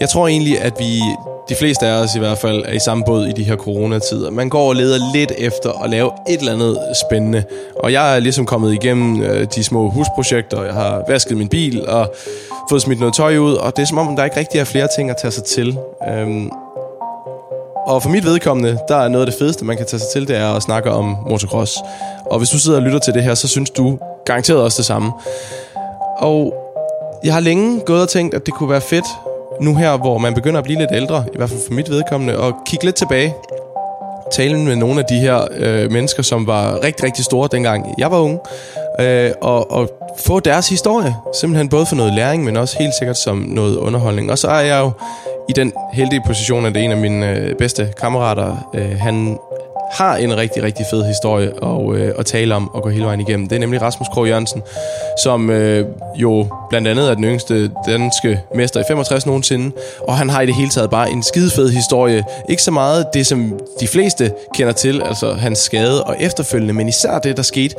[0.00, 1.00] Jeg tror egentlig, at vi,
[1.48, 4.30] de fleste af os i hvert fald, er i samme båd i de her coronatider.
[4.30, 7.44] Man går og leder lidt efter at lave et eller andet spændende.
[7.76, 10.62] Og jeg er ligesom kommet igennem øh, de små husprojekter.
[10.62, 12.14] Jeg har vasket min bil og
[12.70, 13.54] fået smidt noget tøj ud.
[13.54, 15.78] Og det er som om, der ikke rigtig er flere ting at tage sig til.
[16.08, 16.50] Øhm,
[17.86, 20.28] og for mit vedkommende, der er noget af det fedeste, man kan tage sig til,
[20.28, 21.78] det er at snakke om motocross.
[22.26, 24.86] Og hvis du sidder og lytter til det her, så synes du garanteret også det
[24.86, 25.12] samme.
[26.18, 26.54] Og
[27.24, 29.06] jeg har længe gået og tænkt, at det kunne være fedt,
[29.60, 32.38] nu her, hvor man begynder at blive lidt ældre, i hvert fald for mit vedkommende,
[32.38, 33.34] og kigge lidt tilbage.
[34.32, 38.10] Tale med nogle af de her øh, mennesker, som var rigtig, rigtig store dengang jeg
[38.10, 38.40] var ung.
[39.00, 41.14] Øh, og, og få deres historie.
[41.40, 44.30] Simpelthen både for noget læring, men også helt sikkert som noget underholdning.
[44.30, 44.90] Og så er jeg jo
[45.48, 49.38] i den heldige position, at en af mine øh, bedste kammerater, øh, han
[49.92, 53.20] har en rigtig, rigtig fed historie at, øh, at tale om og gå hele vejen
[53.20, 53.48] igennem.
[53.48, 54.62] Det er nemlig Rasmus Krog Jørgensen,
[55.22, 60.30] som øh, jo blandt andet er den yngste danske mester i 65 nogensinde, og han
[60.30, 62.24] har i det hele taget bare en skide fed historie.
[62.48, 66.88] Ikke så meget det, som de fleste kender til, altså hans skade og efterfølgende, men
[66.88, 67.74] især det, der skete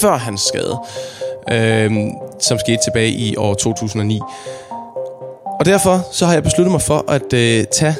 [0.00, 0.78] før hans skade,
[1.52, 1.90] øh,
[2.40, 4.20] som skete tilbage i år 2009.
[5.58, 7.96] Og derfor så har jeg besluttet mig for at øh, tage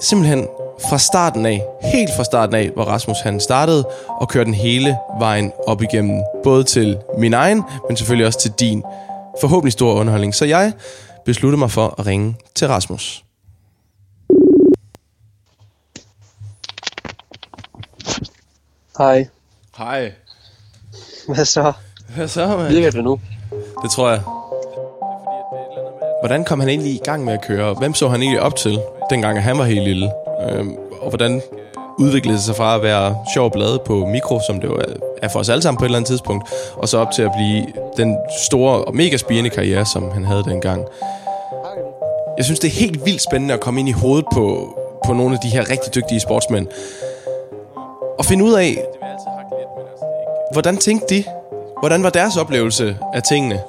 [0.00, 0.46] simpelthen
[0.80, 4.98] fra starten af, helt fra starten af, hvor Rasmus han startede, og køre den hele
[5.18, 6.22] vejen op igennem.
[6.44, 8.82] Både til min egen, men selvfølgelig også til din
[9.40, 10.34] forhåbentlig store underholdning.
[10.34, 10.72] Så jeg
[11.24, 13.24] besluttede mig for at ringe til Rasmus.
[18.98, 19.28] Hej.
[19.78, 20.12] Hej.
[21.28, 21.72] Hvad så?
[22.16, 22.68] Hvad så, man?
[22.68, 23.20] Virker det nu?
[23.82, 24.20] Det tror jeg.
[26.22, 27.74] Hvordan kom han egentlig i gang med at køre?
[27.74, 28.80] Hvem så han egentlig op til,
[29.10, 30.10] dengang han var helt lille?
[30.48, 30.66] Øh,
[31.00, 31.42] og hvordan
[31.98, 34.80] udviklede det sig fra at være sjov blade på mikro, som det jo
[35.22, 37.30] er for os alle sammen på et eller andet tidspunkt, og så op til at
[37.36, 40.84] blive den store og mega spirende karriere, som han havde dengang.
[42.36, 45.34] Jeg synes, det er helt vildt spændende at komme ind i hovedet på, på nogle
[45.34, 46.66] af de her rigtig dygtige sportsmænd.
[48.18, 48.84] Og finde ud af,
[50.52, 51.24] hvordan tænkte de?
[51.80, 53.60] Hvordan var deres oplevelse af tingene?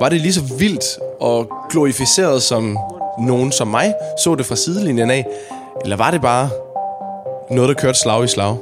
[0.00, 2.78] Var det lige så vildt og glorificeret, som
[3.18, 5.26] nogen som mig så det fra sidelinjen af?
[5.82, 6.50] Eller var det bare
[7.50, 8.56] noget, der kørte slag i slag?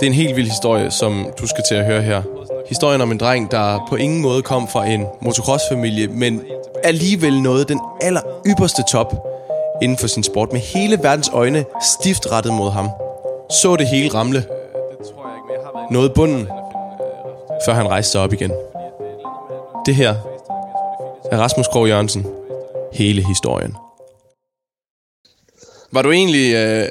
[0.00, 2.22] Det er en helt vild historie, som du skal til at høre her.
[2.68, 6.42] Historien om en dreng, der på ingen måde kom fra en motocrossfamilie, men
[6.84, 9.14] alligevel nåede den aller ypperste top
[9.82, 12.88] inden for sin sport, med hele verdens øjne stift rettet mod ham.
[13.50, 14.44] Så det hele ramle.
[15.90, 16.48] Nåede bunden,
[17.66, 18.52] før han rejste sig op igen.
[19.86, 20.14] Det her
[21.30, 22.26] er Rasmus Krog Jørgensen.
[22.92, 23.76] Hele historien.
[25.92, 26.88] Var du egentlig, øh,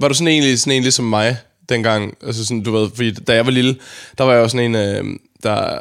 [0.00, 1.36] var du sådan egentlig sådan en ligesom mig
[1.68, 2.16] dengang?
[2.22, 3.76] Altså sådan, du ved, fordi da jeg var lille,
[4.18, 5.78] der var jeg jo sådan en, øh, der,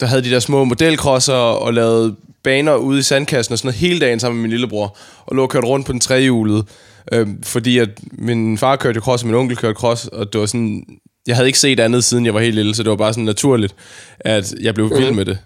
[0.00, 3.78] der havde de der små modelkrosser og lavede baner ude i sandkassen og sådan noget
[3.78, 4.96] hele dagen sammen med min lillebror.
[5.26, 6.64] Og lå og kørte rundt på den trehjulede.
[7.12, 10.46] Øh, fordi at min far kørte cross, og min onkel kørte cross, og det var
[10.46, 10.84] sådan...
[11.26, 13.24] Jeg havde ikke set andet, siden jeg var helt lille, så det var bare sådan
[13.24, 13.74] naturligt,
[14.20, 15.38] at jeg blev vild med det.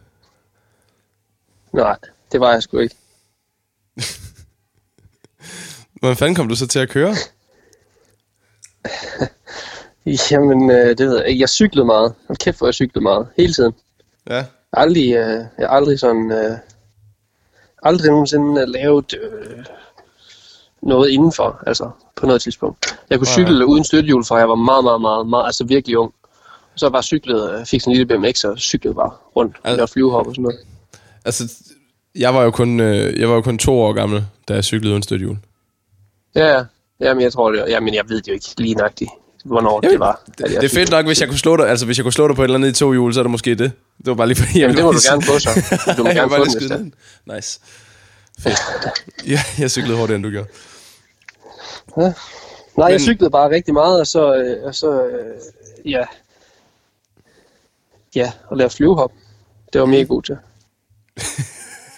[1.72, 1.96] Nej,
[2.32, 2.94] det var jeg sgu ikke.
[6.00, 7.14] Hvordan fanden kom du så til at køre?
[10.30, 11.40] Jamen, øh, det ved jeg ikke.
[11.40, 12.14] Jeg cyklede meget.
[12.26, 13.26] Hold kæft, hvor jeg cyklede meget.
[13.36, 13.72] Hele tiden.
[14.30, 14.44] Ja.
[14.72, 16.32] Aldrig, øh, jeg aldrig sådan...
[16.32, 16.58] Øh,
[17.82, 19.64] aldrig nogensinde lavet øh,
[20.82, 22.98] noget indenfor, altså på noget tidspunkt.
[23.10, 26.12] Jeg kunne cykle uden støttehjul, fra jeg var meget, meget, meget, meget altså virkelig ung.
[26.74, 29.56] Så jeg bare cyklede, øh, fik sådan en lille BMX og cyklede bare rundt.
[29.64, 30.58] Al- Altså, flyvehop og sådan noget.
[31.24, 31.52] Altså,
[32.14, 34.92] jeg var jo kun, øh, jeg var jo kun to år gammel, da jeg cyklede
[34.92, 35.36] uden støttehjul.
[36.34, 36.64] Ja, ja.
[37.00, 37.64] Jamen, jeg tror det.
[37.68, 39.10] Jamen, jeg ved det jo ikke lige nøjagtigt,
[39.44, 40.22] hvornår Jamen, det var.
[40.41, 42.28] jeg Det er fedt nok, hvis jeg kunne slå dig, altså hvis jeg kunne slå
[42.28, 43.72] dig på et eller andet i to hjul, så er det måske det.
[43.98, 45.50] Det var bare lige fordi, jeg Jamen, det ville må du gerne få så.
[45.96, 46.94] Du må Jeg gerne få den, hvis det den.
[47.34, 47.60] Nice.
[48.41, 48.58] Fedt.
[49.26, 50.48] ja, jeg cyklede hurtigere, end du gjorde.
[51.96, 56.04] Nej, jeg Men- cyklede bare rigtig meget, og så, øh, og så øh, ja,
[58.14, 59.12] ja, og lave flyvehop.
[59.72, 60.36] Det var mega god til.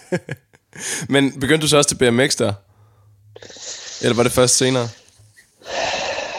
[1.13, 2.53] Men begyndte du så også til BMX der?
[4.03, 4.87] Eller var det først senere?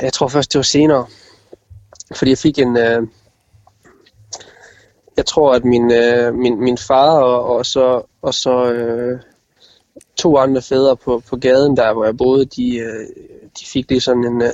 [0.02, 1.06] Jeg tror først, det var senere.
[2.16, 2.76] Fordi jeg fik en...
[2.76, 3.02] Øh,
[5.16, 9.20] jeg tror, at min, øh, min, min far og, og så, og så øh,
[10.16, 13.06] to andre fædre på, på gaden, der hvor jeg boede, de, øh,
[13.61, 14.52] de fik lige sådan en, øh,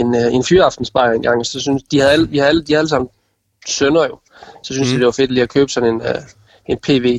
[0.00, 1.46] en, øh, en fyraftensbar en gang.
[1.46, 3.08] Så synes, de havde alle, vi havde alle, de havde alle sammen
[3.66, 4.18] sønner jo.
[4.62, 4.92] Så synes mm.
[4.92, 6.22] jeg, det var fedt lige at købe sådan en, øh,
[6.66, 7.18] en PV,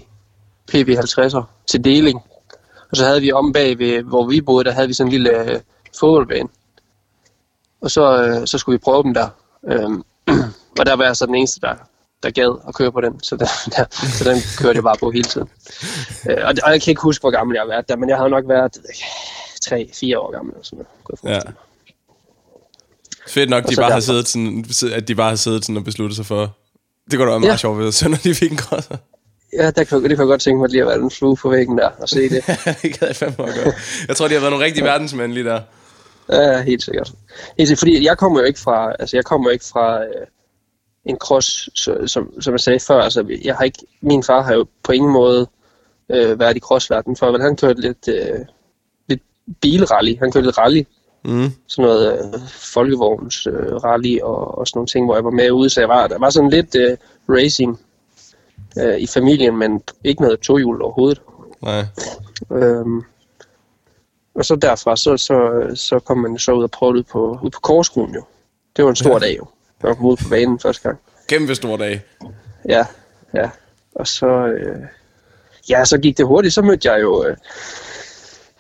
[0.67, 2.21] PV 50'er til deling.
[2.91, 5.11] Og så havde vi om bag, ved, hvor vi boede, der havde vi sådan en
[5.11, 5.59] lille øh,
[5.99, 6.49] fodboldbane.
[7.81, 9.29] Og så, øh, så skulle vi prøve dem der.
[9.67, 10.03] Øhm,
[10.79, 11.75] og der var jeg så den eneste, der,
[12.23, 15.11] der gad at køre på den, så den, der, så den kørte jeg bare på
[15.11, 15.49] hele tiden.
[16.29, 18.17] Øh, og, og jeg kan ikke huske, hvor gammel jeg har været der, men jeg
[18.17, 18.77] har nok været
[19.65, 20.53] 3-4 år gammel.
[20.53, 20.85] Eller sådan
[21.23, 21.51] noget, ja.
[23.27, 26.15] Fedt nok, de bare har siddet sådan, at de bare har siddet sådan og besluttet
[26.15, 26.57] sig for,
[27.11, 27.57] det går da være meget ja.
[27.57, 28.97] sjovt så når de fik en crosser.
[29.53, 31.49] Ja, der kan, det kan jeg godt tænke mig lige at være en flue på
[31.49, 32.45] væggen der og se det.
[32.81, 34.05] det kan jeg fandme godt.
[34.07, 35.61] Jeg tror, de har været nogle rigtige verdensmænd lige der.
[36.31, 37.11] Ja, helt sikkert.
[37.57, 40.27] Helt sikkert, fordi jeg kommer jo ikke fra, altså jeg kommer jo ikke fra øh,
[41.05, 44.53] en cross, så, som, som jeg sagde før, altså jeg har ikke, min far har
[44.53, 45.47] jo på ingen måde
[46.09, 48.39] øh, været i crossverdenen før, men han kørte lidt, øh,
[49.07, 49.21] lidt
[49.61, 50.83] bilrally, han kørte lidt rally,
[51.25, 51.51] mm.
[51.67, 55.51] sådan noget øh, folkevogns øh, rally og, og sådan nogle ting, hvor jeg var med
[55.51, 56.97] ude, så jeg var, der var sådan lidt øh,
[57.29, 57.79] racing
[58.79, 61.21] øh, i familien, men ikke noget tohjul overhovedet.
[61.61, 61.85] Nej.
[62.51, 63.01] Øhm,
[64.35, 67.49] og så derfra, så, så, så kom man så ud og prøvede ud på, ud
[67.49, 68.23] på Korsgruen jo.
[68.75, 69.19] Det var en stor ja.
[69.19, 69.45] dag jo.
[69.83, 70.99] Jeg kom ud på banen første gang.
[71.27, 72.01] Kæmpe stor dag.
[72.69, 72.85] Ja,
[73.33, 73.49] ja.
[73.95, 74.81] Og så, øh,
[75.69, 76.53] ja, så gik det hurtigt.
[76.53, 77.35] Så mødte jeg jo, øh, jeg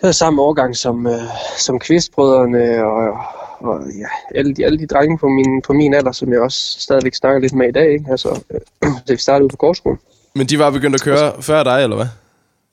[0.01, 1.21] havde samme årgang som, øh,
[1.57, 3.17] som kvistbrødrene og,
[3.59, 6.81] og ja, alle, de, alle de drenge på min, på min alder, som jeg også
[6.81, 7.91] stadigvæk snakker lidt med i dag.
[7.93, 8.05] Ikke?
[8.11, 8.43] Altså,
[8.83, 9.99] øh, vi startede ud på Korsgruen.
[10.35, 12.07] Men de var begyndt at køre før dig, eller hvad?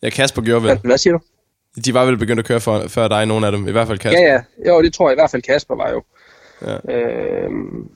[0.02, 0.70] Ja, Kasper gjorde vel.
[0.70, 1.20] Hvad, hvad siger du?
[1.84, 3.68] De var vel begyndt at køre for, før dig, nogle af dem.
[3.68, 4.20] I hvert fald Kasper.
[4.20, 4.72] Ja, ja.
[4.72, 6.02] Jo, det tror jeg i hvert fald Kasper var jo.
[6.66, 6.94] Ja.
[6.94, 7.88] Øhm,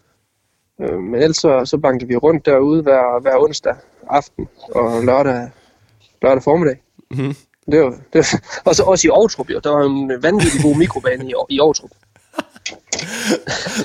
[0.80, 3.74] øh, men ellers så, så bankede vi rundt derude hver, hver onsdag
[4.08, 5.50] aften og lørdag,
[6.22, 6.82] lørdag formiddag.
[7.10, 7.34] Mm-hmm.
[7.72, 9.60] Det var, det var, og så også i Aarhus, jo.
[9.64, 11.80] Der var en vanvittig god mikrobane i, i Aarhus.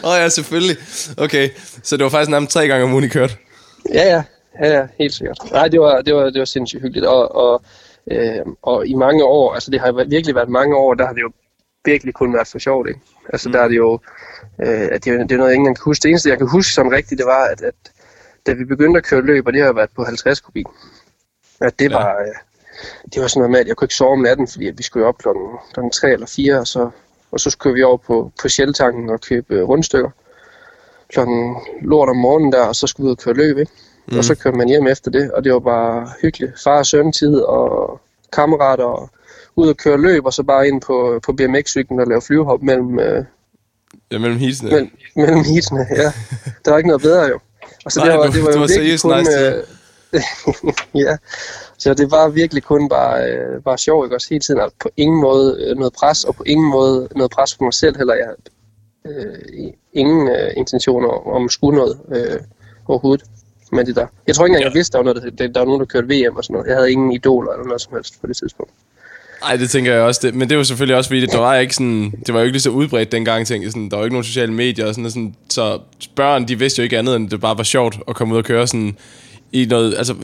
[0.03, 0.77] Åh oh, ja, selvfølgelig.
[1.17, 1.49] Okay,
[1.83, 3.33] så det var faktisk nærmest tre gange om ugen, I kørte?
[3.93, 4.23] Ja, ja.
[4.59, 5.37] Ja, ja, helt sikkert.
[5.51, 7.05] Nej, det var, det var, det var sindssygt hyggeligt.
[7.05, 7.63] Og, og,
[8.11, 11.21] øh, og i mange år, altså det har virkelig været mange år, der har det
[11.21, 11.31] jo
[11.85, 12.99] virkelig kun været for sjovt, ikke?
[13.33, 13.53] Altså mm.
[13.53, 13.99] der er det jo,
[14.61, 16.03] øh, at det, det er noget, ingen kan huske.
[16.03, 17.75] Det eneste, jeg kan huske som rigtigt, det var, at, at
[18.47, 20.65] da vi begyndte at køre løb, og det har været på 50 kubik,
[21.61, 21.97] at det ja.
[21.97, 22.35] var, øh,
[23.13, 24.83] det var sådan noget med, at jeg kunne ikke sove om natten, fordi at vi
[24.83, 26.89] skulle op klokken, klokken 3 eller 4, og så,
[27.35, 30.09] og så skulle vi over på, på Shell-tanken og købe rundstykker
[31.09, 33.71] klokken lort om morgenen der, og så skulle vi ud og køre løb, ikke?
[34.07, 34.17] Mm.
[34.17, 36.53] Og så kørte man hjem efter det, og det var bare hyggeligt.
[36.63, 38.01] Far og søn tid og
[38.33, 39.09] kammerater og
[39.55, 42.99] ud og køre løb, og så bare ind på, på BMX-cyklen og lave flyvehop mellem...
[42.99, 43.25] Øh,
[44.11, 44.69] ja, mellem hisene.
[44.69, 46.11] Mellem, mellem hisene, ja.
[46.65, 47.39] Der var ikke noget bedre jo.
[47.85, 49.17] Og så Nej, det var, det var, det var virkelig kun...
[49.17, 50.73] Nice, øh,
[51.05, 51.17] ja,
[51.85, 54.59] så det var virkelig kun bare, øh, bare sjov, ikke også hele tiden.
[54.61, 57.73] Altså, på ingen måde øh, noget pres, og på ingen måde noget pres på mig
[57.73, 58.15] selv heller.
[58.15, 58.29] Jeg
[59.05, 62.39] øh, ingen øh, intentioner om at skulle noget øh,
[62.87, 63.25] overhovedet
[63.71, 64.07] med det der.
[64.27, 64.69] Jeg tror ikke engang, ja.
[64.69, 66.67] jeg vidste, der var, noget, der, der var nogen, der kørte VM og sådan noget.
[66.67, 68.71] Jeg havde ingen idoler eller noget som helst på det tidspunkt.
[69.41, 70.19] Nej, det tænker jeg også.
[70.23, 72.43] Det, men det var selvfølgelig også fordi, det, der var ikke sådan, det var jo
[72.43, 73.71] ikke lige så udbredt dengang, tænkte.
[73.71, 75.79] Sådan, der var ikke nogen sociale medier og sådan, og sådan, så
[76.15, 78.45] børn, de vidste jo ikke andet, end det bare var sjovt at komme ud og
[78.45, 78.97] køre sådan
[79.56, 80.16] i noget, altså,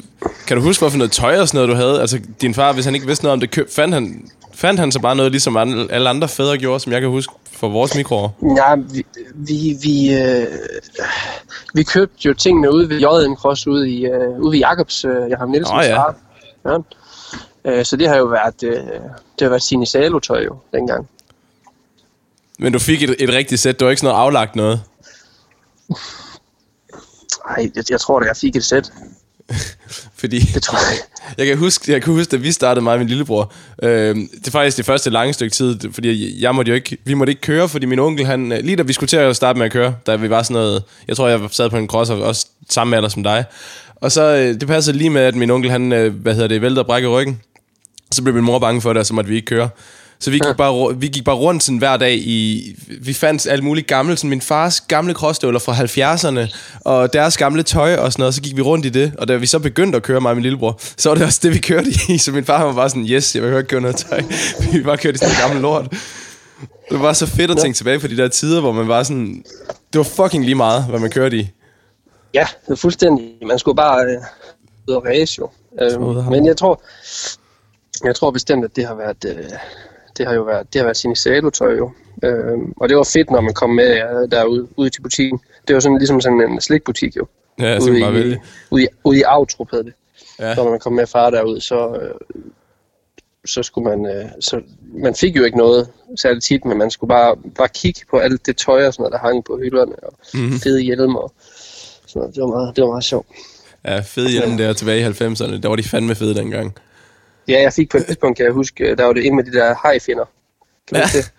[0.47, 2.01] kan du huske, hvorfor noget tøj og sådan noget, du havde?
[2.01, 4.91] Altså, din far, hvis han ikke vidste noget om det, køb, fandt han, fandt han
[4.91, 8.29] så bare noget, ligesom alle andre fædre gjorde, som jeg kan huske for vores mikroer?
[8.41, 9.05] Nej, vi,
[9.35, 10.47] vi, vi, øh,
[11.73, 15.29] vi købte jo tingene ude ved JN Cross ude i, øh, ude ved Jacobs, øh,
[15.29, 16.01] jeg har Nielsen oh, ja.
[16.65, 16.77] ja.
[17.65, 19.85] Øh, så det har jo været, øh, det har været sin
[20.21, 21.09] tøj jo, dengang.
[22.59, 24.81] Men du fik et, et rigtigt sæt, du har ikke sådan noget aflagt noget?
[27.47, 28.91] Nej, jeg, jeg tror da, jeg fik et sæt.
[30.19, 30.97] Fordi det tror jeg.
[31.37, 33.53] jeg kan huske, jeg kan huske, da vi startede mig og min lillebror.
[33.83, 37.13] Øh, det er faktisk det første lange stykke tid, fordi jeg måtte jo ikke, vi
[37.13, 39.65] måtte ikke køre, fordi min onkel, han, lige da vi skulle til at starte med
[39.65, 42.21] at køre, da vi var sådan noget, jeg tror, jeg sad på en cross og
[42.21, 43.45] også samme alder som dig.
[43.95, 46.61] Og så, øh, det passede lige med, at min onkel, han, øh, hvad hedder det,
[46.61, 47.41] væltede og brække ryggen.
[48.11, 49.69] Så blev min mor bange for det, og så måtte vi ikke køre.
[50.21, 52.75] Så vi gik, bare, vi gik bare rundt sådan hver dag i...
[53.01, 57.63] Vi fandt alt muligt gammelt, sådan min fars gamle krosstøvler fra 70'erne, og deres gamle
[57.63, 59.13] tøj og sådan noget, så gik vi rundt i det.
[59.17, 61.39] Og da vi så begyndte at køre, mig og min lillebror, så var det også
[61.43, 62.17] det, vi kørte i.
[62.23, 64.21] Så min far var bare sådan, yes, jeg vil høre køre noget tøj.
[64.73, 65.91] vi bare kørte i sådan gammel lort.
[66.91, 69.43] Det var så fedt at tænke tilbage på de der tider, hvor man var sådan...
[69.93, 71.49] Det var fucking lige meget, hvad man kørte i.
[72.33, 73.31] Ja, det fuldstændig.
[73.47, 74.21] Man skulle bare øh,
[74.87, 75.49] ud og race jo.
[75.81, 76.81] Øh, men jeg tror,
[78.03, 79.25] jeg tror bestemt, at det har været...
[79.25, 79.51] Øh,
[80.21, 81.91] det har jo været, det har været Sinisalo-tøj jo.
[82.23, 85.39] Øh, og det var fedt, når man kom med ja, derude ude til butikken.
[85.67, 87.27] Det var sådan ligesom sådan en slikbutik jo.
[87.59, 88.35] Ja, så ude bare i,
[88.71, 89.93] ude, i, ude i Autrup hed det.
[90.39, 90.55] Ja.
[90.55, 92.41] Så når man kom med far derud, så, øh,
[93.45, 94.61] så skulle man, øh, så
[94.93, 98.45] man fik jo ikke noget særligt tit, men man skulle bare, bare kigge på alt
[98.45, 100.59] det tøj og sådan noget, der hang på hylderne, og mm-hmm.
[100.59, 101.33] fede hjelm og
[102.07, 102.35] sådan noget.
[102.35, 103.27] Det var meget, det var meget sjovt.
[103.85, 106.75] Ja, fede hjelm der tilbage i 90'erne, der var de fandme fede dengang.
[107.51, 109.51] Ja, jeg fik på et tidspunkt, kan jeg huske, der var det en med de
[109.51, 110.25] der hajfinder.
[110.87, 111.03] Kan ja.
[111.13, 111.31] det?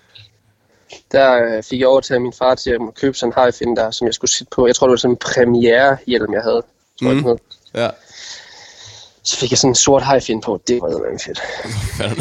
[1.13, 4.07] Der øh, fik jeg overtaget min far til at købe sådan en hajfind der, som
[4.07, 4.67] jeg skulle sætte på.
[4.67, 6.63] Jeg tror, det var sådan en premiere-hjelm, jeg havde.
[7.03, 7.25] tror jeg, Mm.
[7.25, 7.37] hed.
[7.75, 7.89] Ja.
[9.25, 10.61] Så fik jeg sådan en sort hajfin på.
[10.69, 11.41] Det var eddermame fedt.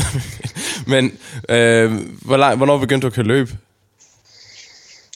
[0.94, 1.20] Men
[1.50, 1.92] øh,
[2.26, 3.50] hvor lang, hvornår begyndte du at køre løb?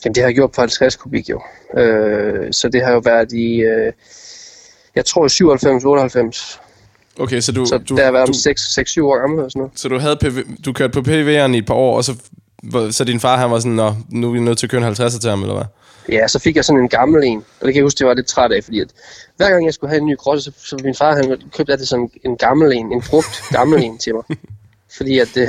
[0.06, 1.42] Jamen, det har jeg gjort på 50 kubik jo.
[1.78, 3.94] Øh, så det har jo været i, øh,
[4.96, 6.62] jeg tror 97, 98.
[7.20, 9.80] Okay, så du, Så du, der været du, 6-7 år gammel og sådan noget.
[9.80, 12.16] så du havde PV, du kørte på PV'eren i et par år, og så,
[12.92, 14.94] så din far han var sådan, Nå, nu er vi nødt til at køre en
[14.94, 15.66] 50'er til ham, eller hvad?
[16.10, 17.38] Ja, så fik jeg sådan en gammel en.
[17.38, 18.88] Og det kan jeg huske, det var lidt træt af, fordi at
[19.38, 21.86] hver gang jeg skulle have en ny cross, så, så min far han købte altid
[21.86, 24.24] sådan en gammel en, en brugt gammel en til mig.
[24.98, 25.48] Fordi at, øh,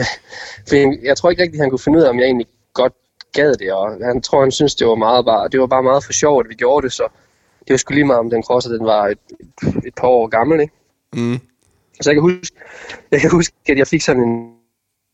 [0.69, 2.93] fordi jeg tror ikke rigtigt, han kunne finde ud af, om jeg egentlig godt
[3.33, 6.05] gad det, og han tror, han synes, det var meget bare, det var bare meget
[6.05, 7.03] for sjovt, at vi gjorde det, så
[7.61, 10.27] det var sgu lige meget, om den crosser, den var et, et, et par år
[10.27, 10.75] gammel, ikke?
[11.15, 11.41] Mm.
[12.00, 12.57] Så jeg kan huske,
[13.11, 14.35] jeg kan huske at jeg fik sådan en,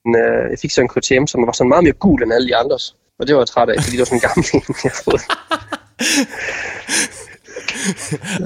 [0.07, 2.49] en øh, jeg fik sådan en KTM, som var sådan meget mere gul end alle
[2.49, 2.97] de andres.
[3.19, 5.05] Og det var jeg træt af, fordi det var sådan en gammel en, jeg havde
[5.05, 5.23] fået.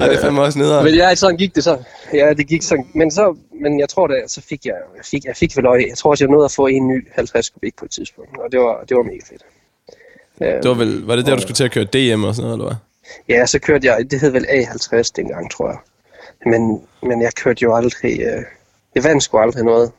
[0.01, 0.85] Ej, det fandme også nederen.
[0.85, 1.77] Men ja, sådan gik det så.
[2.13, 2.87] Ja, det gik sådan.
[2.93, 5.85] Men så, men jeg tror da, så fik jeg, jeg fik, jeg fik vel øje.
[5.89, 8.37] Jeg tror også, jeg nåede at få en ny 50 kubik på et tidspunkt.
[8.37, 9.43] Og det var, det var mega fedt.
[10.39, 12.57] Det var, vel, var det der, du skulle til at køre DM og sådan noget,
[12.57, 13.35] eller hvad?
[13.35, 15.77] Ja, så kørte jeg, det hed vel A50 dengang, tror jeg.
[16.45, 18.43] Men, men jeg kørte jo aldrig, øh,
[18.95, 19.91] jeg vandt sgu aldrig noget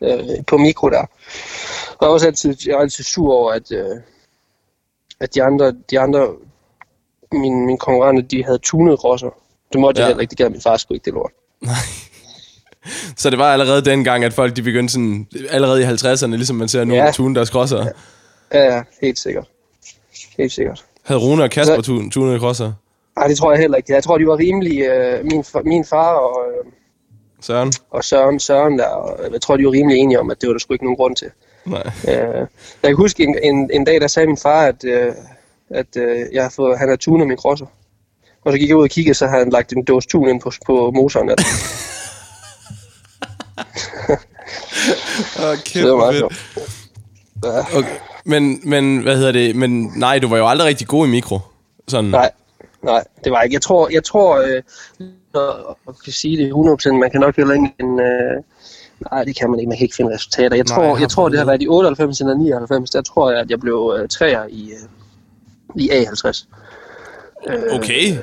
[0.00, 1.00] øh, på mikro der.
[1.00, 3.96] Og jeg var også altid, jeg var altid sur over, at, øh,
[5.20, 6.28] at de andre, de andre
[7.32, 9.30] mine, mine konkurrenter, de havde tunet rosser.
[9.72, 10.04] Det måtte Ja.
[10.04, 11.32] jeg heller ikke, det gad min far sgu ikke, det lort.
[13.16, 16.68] Så det var allerede dengang, at folk de begyndte sådan, allerede i 50'erne, ligesom man
[16.68, 17.10] ser nu, ja.
[17.14, 17.78] Tune deres crosser.
[18.52, 18.58] Ja.
[18.58, 19.48] Ja, ja, helt sikkert.
[20.38, 20.84] Helt sikkert.
[21.04, 22.72] Havde Rune og Kasper Så- tun, tunet crosser?
[23.16, 23.92] Nej, det tror jeg heller ikke.
[23.92, 24.80] Jeg tror, de var rimelig...
[24.80, 26.72] Øh, min, min far og, øh,
[27.40, 27.72] Søren?
[27.90, 30.52] og Søren, Søren der, og jeg tror, de var rimelig enige om, at det var
[30.52, 31.30] der sgu ikke nogen grund til.
[31.66, 31.90] Nej.
[32.08, 32.46] Øh,
[32.82, 35.12] jeg kan huske en, en, en dag, der sagde min far, at, øh,
[35.70, 37.66] at øh, jeg har fået, han har tunet min crosser.
[38.44, 40.40] Og så gik jeg ud og kiggede, så havde han lagt en dåse tun ind
[40.40, 41.28] på, på motoren.
[41.36, 41.36] Der.
[45.36, 46.20] Så kæft, det var meget fedt.
[46.20, 46.64] sjovt.
[47.44, 47.78] Ja.
[47.78, 47.96] Okay.
[48.24, 49.56] Men, men, hvad hedder det?
[49.56, 51.38] Men nej, du var jo aldrig rigtig god i mikro.
[51.88, 52.10] Sådan.
[52.10, 52.30] Nej,
[52.84, 53.54] nej, det var ikke.
[53.54, 54.62] Jeg tror, jeg tror øh,
[55.34, 58.00] når man kan sige det 100%, man kan nok heller ikke en...
[58.00, 58.42] Øh,
[59.10, 59.68] nej, det kan man ikke.
[59.68, 60.56] Man kan ikke finde resultater.
[60.56, 62.90] Jeg Nej, tror, for jeg tror det har været i 98 eller 99.
[62.90, 66.46] Der tror jeg, at jeg blev øh, træer i, øh, i A50.
[67.46, 68.18] Øh, Okay.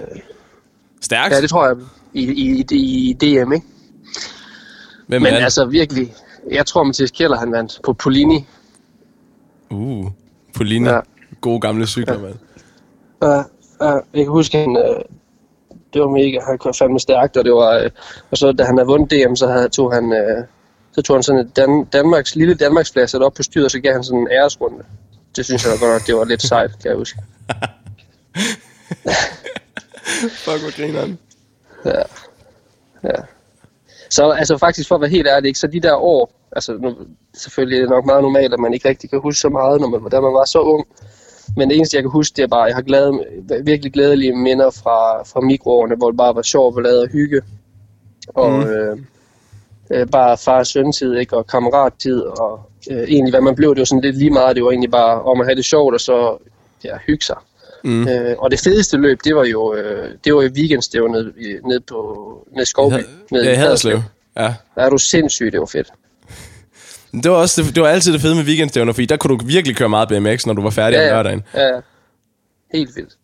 [1.02, 1.34] Stærkt.
[1.34, 1.76] Ja, det tror jeg.
[2.14, 3.66] I, i, i, i DM, ikke?
[5.08, 6.14] Hvem Men altså virkelig,
[6.52, 8.46] jeg tror Mathias Kjeller han vandt på Polini.
[9.70, 10.12] Uh,
[10.56, 10.88] Polini.
[10.90, 10.96] Ja.
[10.96, 11.02] Ja.
[11.42, 12.36] Gode gamle cykler, mand.
[13.22, 13.46] Uh,
[13.82, 15.02] uh, jeg kan huske, han, uh,
[15.94, 17.90] det var mega, han kørte fandme stærkt, og det var, uh,
[18.32, 20.44] og så da han havde vundet DM, så havde, tog han, uh,
[20.92, 23.80] så tog han sådan et Dan- Danmarks, lille Danmarksflag sat op på styret, og så
[23.80, 24.84] gav han sådan en æresrunde.
[25.36, 27.20] Det synes jeg da godt nok, det var lidt sejt, kan jeg huske.
[30.44, 31.18] Fuck, hvor griner han.
[31.86, 32.02] Ja.
[33.04, 33.22] ja.
[34.10, 36.96] Så altså faktisk for at være helt ærlig, ikke, så de der år, altså nu,
[37.34, 39.88] selvfølgelig er det nok meget normalt, at man ikke rigtig kan huske så meget, når
[39.88, 40.88] man, da man var så ung.
[41.58, 43.20] Men det eneste, jeg kan huske, det er bare, at jeg har glade,
[43.64, 47.42] virkelig glædelige minder fra, fra mikroårene, hvor det bare var sjovt at lade og hygge.
[48.28, 48.64] Og Mm.
[48.70, 48.98] øh,
[49.92, 51.38] øh, bare far og søn-tid, ikke?
[51.38, 52.60] og kammerattid, og
[52.92, 55.22] øh, egentlig hvad man blev, det var sådan lidt lige meget, det var egentlig bare
[55.22, 56.38] om at have det sjovt, og så
[56.84, 57.36] ja, hygge sig.
[57.84, 58.08] Mm.
[58.08, 61.80] Øh, og det fedeste løb, det var jo, øh, det var jo weekendstævnet ned, ned
[61.80, 61.98] på
[62.56, 62.94] ned Skovby.
[63.32, 63.98] ned Ja, i Haderslev.
[64.38, 64.54] Ja.
[64.76, 65.92] Der er du sindssygt, det var fedt.
[67.12, 69.46] Det var, også det, det var altid det fede med weekendstævner, fordi der kunne du
[69.46, 71.44] virkelig køre meget BMX, når du var færdig om lørdagen.
[71.54, 71.80] ja, ja.
[72.74, 73.18] Helt vildt.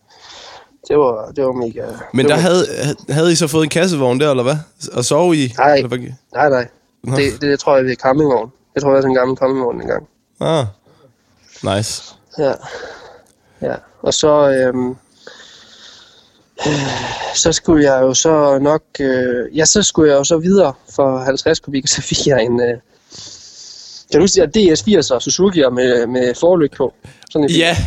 [0.88, 1.86] Det var, det var mega...
[2.14, 2.66] Men det der var, havde,
[3.10, 4.56] havde I så fået en kassevogn der, eller hvad?
[4.94, 5.54] Og sove i?
[5.58, 5.76] Nej.
[5.76, 6.00] Eller hvad?
[6.34, 6.68] Nej, nej.
[7.04, 7.16] Nå.
[7.16, 8.52] Det, det, tror jeg, det er campingvogn.
[8.76, 10.08] Jeg tror, det er en gammel campingvogn engang.
[10.40, 10.66] Ah,
[11.64, 12.16] nice.
[12.38, 12.54] Ja.
[13.62, 13.76] Ja.
[14.02, 14.50] Og så...
[14.50, 14.96] Øhm,
[17.36, 18.84] så skulle jeg jo så nok...
[19.00, 22.62] Øh, ja, så skulle jeg jo så videre for 50 kubik, så fik jeg en...
[22.62, 22.78] Øh,
[24.12, 26.94] kan du huske de her DS80'er Suzuki'er med, med forlygt på?
[27.30, 27.78] Sådan Ja,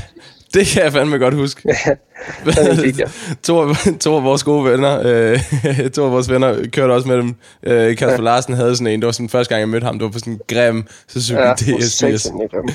[0.54, 1.62] det kan jeg fandme godt huske.
[3.42, 7.16] To, af, to af vores gode venner, øh, to af vores venner kørte også med
[7.16, 7.34] dem.
[7.62, 8.20] Øh, Kasper ja.
[8.20, 10.18] Larsen havde sådan en, det var sådan første gang, jeg mødte ham, det var på
[10.18, 12.16] sådan en grim Suzuki Ja, ja, for DS80.
[12.16, 12.74] satan, jeg glemte.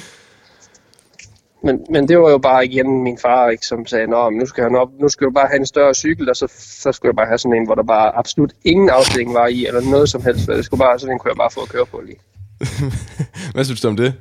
[1.63, 4.45] men, men det var jo bare igen min far, ikke, som sagde, Nå, men nu
[4.45, 7.09] skal, han op, nu skal du bare have en større cykel, og så, så skulle
[7.09, 10.09] jeg bare have sådan en, hvor der bare absolut ingen afstilling var i, eller noget
[10.09, 10.47] som helst.
[10.47, 12.17] Det skulle bare, sådan en kunne jeg bare få at køre på lige.
[13.53, 14.13] Hvad synes du om det?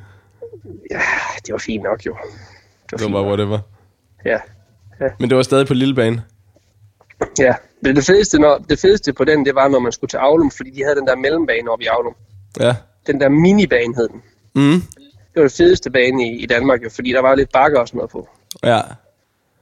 [0.91, 1.01] Ja,
[1.47, 2.17] det var fint nok jo.
[2.23, 3.59] Det var Det var bare whatever.
[4.25, 4.39] Ja,
[5.21, 6.23] Men det var stadig på lille bane.
[7.39, 7.55] ja.
[7.81, 10.51] Men det fedeste, når, det fedeste på den, det var, når man skulle til Aulum,
[10.51, 12.15] fordi de havde den der mellembane oppe i Aulum.
[12.61, 12.77] Ja.
[13.07, 14.23] Den der minibane hed den.
[14.55, 14.81] Mm.
[15.35, 17.89] Det var det fedeste bane i, i Danmark jo, fordi der var lidt bakker og
[17.89, 18.29] sådan noget på.
[18.63, 18.81] Ja.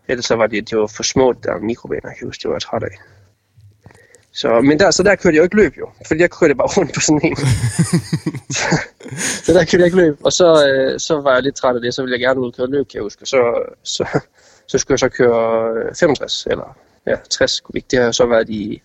[0.08, 2.54] Ellers så var det, det var for små, der mikrobaner, jeg kan huske, det var
[2.54, 2.96] jeg træt af.
[4.34, 6.68] Så, men der, så der kørte jeg jo ikke løb jo, fordi jeg kørte bare
[6.76, 7.36] rundt på sådan en.
[8.50, 8.66] så,
[9.44, 11.80] så der kørte jeg ikke løb, og så, øh, så var jeg lidt træt af
[11.80, 13.26] det, så ville jeg gerne ud og køre løb, kan jeg huske.
[13.26, 14.20] Så, så,
[14.66, 17.90] så skulle jeg så køre 65, eller ja, 60 kubik.
[17.90, 18.82] Det har så været i...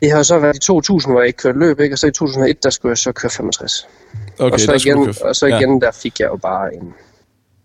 [0.00, 1.94] Det har så været i 2000, hvor jeg ikke kørte løb, ikke?
[1.94, 3.88] og så i 2001, der skulle jeg så køre 65.
[4.38, 6.94] Okay, og så igen, køre- og så igen der fik jeg jo bare en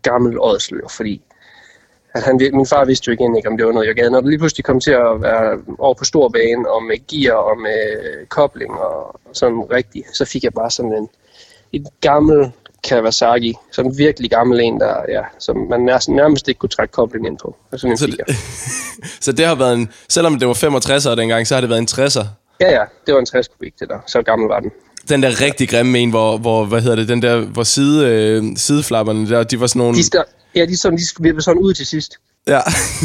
[0.02, 1.22] gammel ådsløv, fordi
[2.16, 4.10] at han, min far vidste jo ikke, om det var noget, jeg gad.
[4.10, 7.36] Når det lige pludselig kom til at være over på stor bane, og med gear
[7.36, 7.82] og med
[8.28, 11.08] kobling og sådan rigtigt, så fik jeg bare sådan en,
[11.74, 12.52] en gammel
[12.84, 16.92] Kawasaki, sådan en virkelig gammel en, der, ja, som man nærmest, nærmest ikke kunne trække
[16.92, 17.56] koblingen ind på.
[17.72, 18.36] Og sådan en Så det-.
[19.26, 19.90] Så det har været en...
[20.10, 22.26] Selvom det var 65'er dengang, så har det været en 60'er.
[22.62, 24.00] Ja, ja, det var en 60 kubik, det der.
[24.08, 24.72] Så gammel var den.
[25.10, 28.44] Den der rigtig grimme en, hvor, hvor hvad hedder det, den der, hvor side, øh,
[28.56, 29.98] sideflapperne der, de var sådan nogle...
[29.98, 30.04] De,
[30.56, 32.18] ja, de, sådan, de vippede sådan ud til sidst.
[32.48, 32.60] Ja,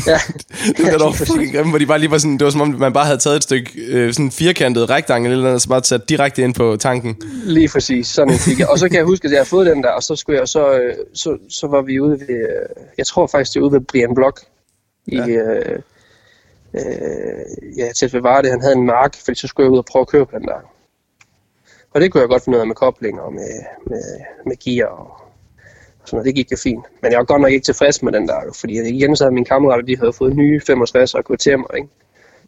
[0.06, 0.18] Ja,
[0.76, 1.26] det var præcis.
[1.28, 3.18] fucking grimme, hvor de bare lige var sådan, det var som om, man bare havde
[3.18, 6.54] taget et stykke øh, sådan firkantet rektangel eller noget, og så bare sat direkte ind
[6.54, 7.16] på tanken.
[7.44, 8.68] Lige præcis, sådan en fik jeg.
[8.68, 10.48] Og så kan jeg huske, at jeg har fået den der, og så skulle jeg
[10.48, 13.74] så, øh, så, så var vi ude ved, øh, jeg tror faktisk, det var ude
[13.74, 14.40] ved Brian Block,
[15.06, 15.26] i, Ja.
[15.28, 15.78] øh,
[16.74, 19.84] øh, ja, tæt ved Varde, han havde en mark, fordi så skulle jeg ud og
[19.84, 20.60] prøve at køre på den der.
[21.94, 23.50] Og det kunne jeg godt finde ud af med kobling og med,
[23.86, 24.02] med,
[24.46, 25.19] med gear og
[26.04, 26.26] sådan noget.
[26.26, 26.84] Det gik jo fint.
[27.02, 29.34] Men jeg var godt nok ikke tilfreds med den der, jo, fordi igen så havde
[29.34, 31.88] mine kammerater, de havde fået nye 65 og mig, ikke?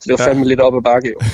[0.00, 0.30] Så det var Ja.
[0.30, 1.18] fandme lidt op ad bakke, jo.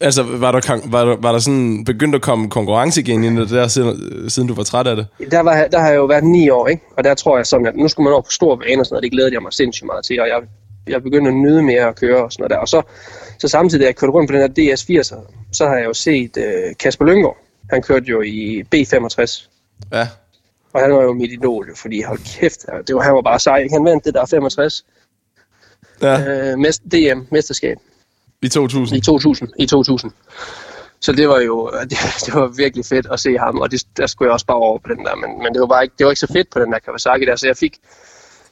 [0.00, 3.50] Altså, var der, var der, var der sådan begyndt at komme konkurrence igen i det
[3.50, 5.06] der, siden, siden du var træt af det?
[5.30, 6.82] der, var, der har jeg jo været ni år, ikke?
[6.96, 8.94] og der tror jeg sådan, at nu skulle man over på stor bane og sådan
[8.94, 10.40] noget, det glæder jeg mig sindssygt meget til, og jeg,
[10.88, 12.56] jeg begyndte at nyde mere at køre og sådan noget der.
[12.58, 12.82] Og så,
[13.38, 15.14] så samtidig, da jeg kørte rundt på den her DS80,
[15.52, 17.36] så har jeg jo set øh, Kasper Lynggaard.
[17.70, 19.48] Han kørte jo i B65,
[19.92, 20.08] Ja.
[20.72, 23.68] Og han var jo mit idol, fordi hold kæft, det var, han var bare sej.
[23.72, 24.84] Han vandt det der 65
[26.02, 27.76] Ja, øh, mest, DM-mesterskab
[28.42, 28.98] i 2000.
[28.98, 29.48] i 2000.
[29.58, 30.12] I 2000.
[31.00, 34.06] Så det var jo det, det var virkelig fedt at se ham, og det, der
[34.06, 36.04] skulle jeg også bare over på den der, men, men det var bare ikke, det
[36.04, 37.76] var ikke så fedt på den der Kawasaki der, så jeg fik,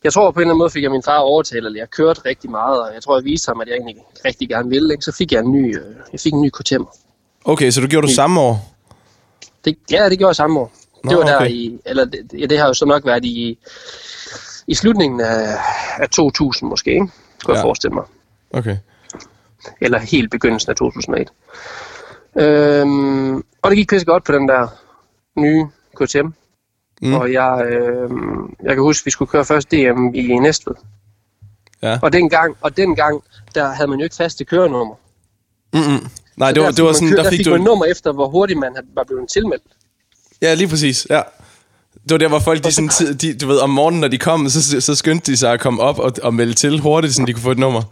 [0.04, 2.20] jeg tror på en eller anden måde fik jeg min far overtalt, eller jeg kørte
[2.24, 5.04] rigtig meget, og jeg tror jeg viste ham, at jeg egentlig rigtig gerne ville, ikke?
[5.04, 6.85] så fik jeg en ny, øh, jeg fik en ny KTM.
[7.44, 8.76] Okay, så du gjorde du samme år?
[9.64, 10.72] Det, ja, det gjorde jeg samme år.
[11.04, 11.50] Nå, Det var der okay.
[11.50, 13.58] i, eller det, ja, det har jo så nok været i,
[14.66, 15.56] i slutningen af,
[15.98, 17.00] af 2000 måske, ikke?
[17.44, 17.54] Kunne ja.
[17.54, 18.04] Jeg forestille mig.
[18.50, 18.76] Okay.
[19.80, 21.28] eller helt begyndelsen af 2001.
[22.36, 24.68] Øhm, og det gik pisse godt på den der
[25.40, 25.66] nye
[26.00, 26.26] KTM.
[27.02, 27.14] Mm.
[27.14, 30.74] Og jeg, øhm, jeg kan huske, at vi skulle køre først DM i Næstved.
[31.82, 31.98] Ja.
[32.02, 33.22] Og dengang, og dengang,
[33.54, 34.94] der havde man jo ikke faste kørenummer.
[35.72, 36.08] Mm-mm.
[36.36, 37.46] Nej, Så det var, der det var fik man sådan, kø- der der fik fik
[37.46, 37.50] du...
[37.50, 39.62] man nummer efter, hvor hurtigt man havde- var blevet tilmeldt.
[40.42, 41.22] Ja, lige præcis, ja.
[42.03, 44.48] Det var der, hvor folk, de, sådan, de, du ved, om morgenen, når de kom,
[44.48, 47.33] så, så skyndte de sig at komme op og, og melde til hurtigt, så de
[47.33, 47.83] kunne få et nummer.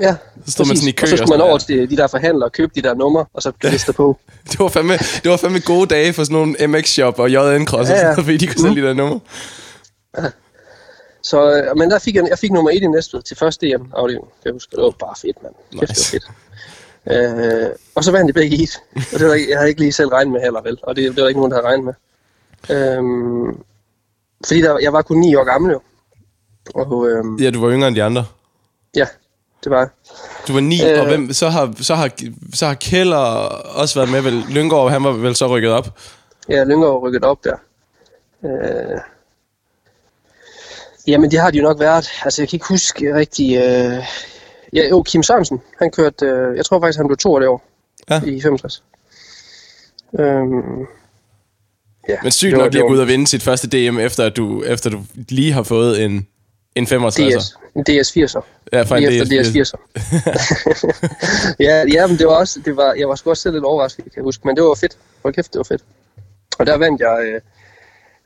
[0.00, 0.14] Ja,
[0.46, 2.44] Så stod man sådan i kø og så skulle man over til de der forhandlere
[2.48, 4.18] og købe de der numre, og så klister på.
[4.50, 7.94] Det var fandme, det var fandme gode dage for sådan nogle MX-shop og JN-cross, ja,
[7.94, 8.08] Ja, ja.
[8.08, 8.14] ja.
[8.14, 9.18] fordi de kunne sælge de der nummer.
[11.22, 13.82] Så, øh, men der fik jeg, jeg fik nummer 1 i Næstved til første DM
[13.96, 14.24] afdeling.
[14.44, 15.54] Jeg huske, det var bare fedt, mand.
[15.80, 16.18] Kæft, Nice.
[16.18, 16.73] det var fedt.
[17.10, 18.68] Øh, og så vandt de begge i
[19.12, 20.78] og det var, jeg havde ikke lige selv regnet med heller, vel?
[20.82, 21.94] Og det, det var ikke nogen, der havde regnet med.
[22.70, 23.62] Øhm,
[24.46, 25.80] fordi der, jeg var kun 9 år gammel jo.
[26.74, 28.24] Og øhm, Ja, du var yngre end de andre.
[28.96, 29.06] ja,
[29.64, 29.90] det var.
[30.48, 30.92] Du var ni, øh.
[30.92, 31.00] Øh.
[31.00, 32.10] og hvem, så, har, så, har,
[32.54, 34.44] så har Keller også været med, vel?
[34.50, 35.98] Lyngård, han var vel så rykket op.
[36.48, 37.56] Ja, Lyngård rykket op der.
[38.44, 39.00] Øh,
[41.06, 42.08] jamen, det har de jo nok været.
[42.24, 43.56] Altså, jeg kan ikke huske rigtig...
[43.56, 44.04] Øh,
[44.74, 46.26] ja, jo, Kim Sørensen, han kørte...
[46.26, 47.62] Øh, jeg tror faktisk, han blev to det år
[48.10, 48.20] Ja.
[48.26, 48.82] i 65.
[50.18, 50.86] Øhm,
[52.08, 54.36] ja, Men sygt nok lige at gå ud og vinde sit første DM, efter at
[54.36, 56.26] du, efter du lige har fået en,
[56.74, 57.38] en 65'er.
[57.38, 58.42] DS, en DS80'er.
[58.72, 59.30] Ja, for en DS.
[59.30, 59.78] DS80'er.
[61.66, 64.04] ja, ja, men det var også, det var, jeg var sgu også selv lidt overrasket,
[64.04, 64.98] kan jeg huske, men det var fedt.
[65.22, 65.82] Hold kæft, det var fedt.
[66.58, 67.40] Og der vandt jeg, øh,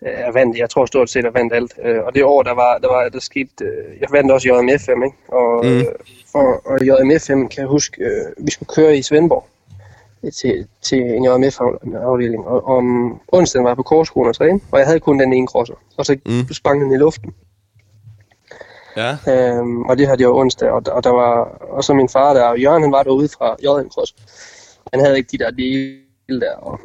[0.02, 1.72] jeg vandt, jeg tror stort set, jeg vandt alt.
[1.84, 5.02] Øh, og det år, der var, der var, der skete, øh, jeg vandt også JMFM,
[5.02, 5.16] ikke?
[5.28, 5.70] Og, Mm.
[5.70, 5.84] mm.
[6.64, 9.46] og, JMFM, kan jeg huske, øh, vi skulle køre i Svendborg
[10.24, 12.46] øh, til, til en JMF-afdeling.
[12.46, 15.46] Og om onsdagen var jeg på korskolen og træne, og jeg havde kun den ene
[15.46, 15.74] crosser.
[15.96, 16.52] Og så Mm.
[16.52, 17.34] sprang den i luften.
[18.96, 19.16] Ja.
[19.28, 21.34] Øhm, og det havde jeg jo onsdag, og, og der var
[21.70, 24.14] og så min far der, og Jørgen han var derude fra JM Cross.
[24.92, 26.80] Han havde ikke de der dele der, og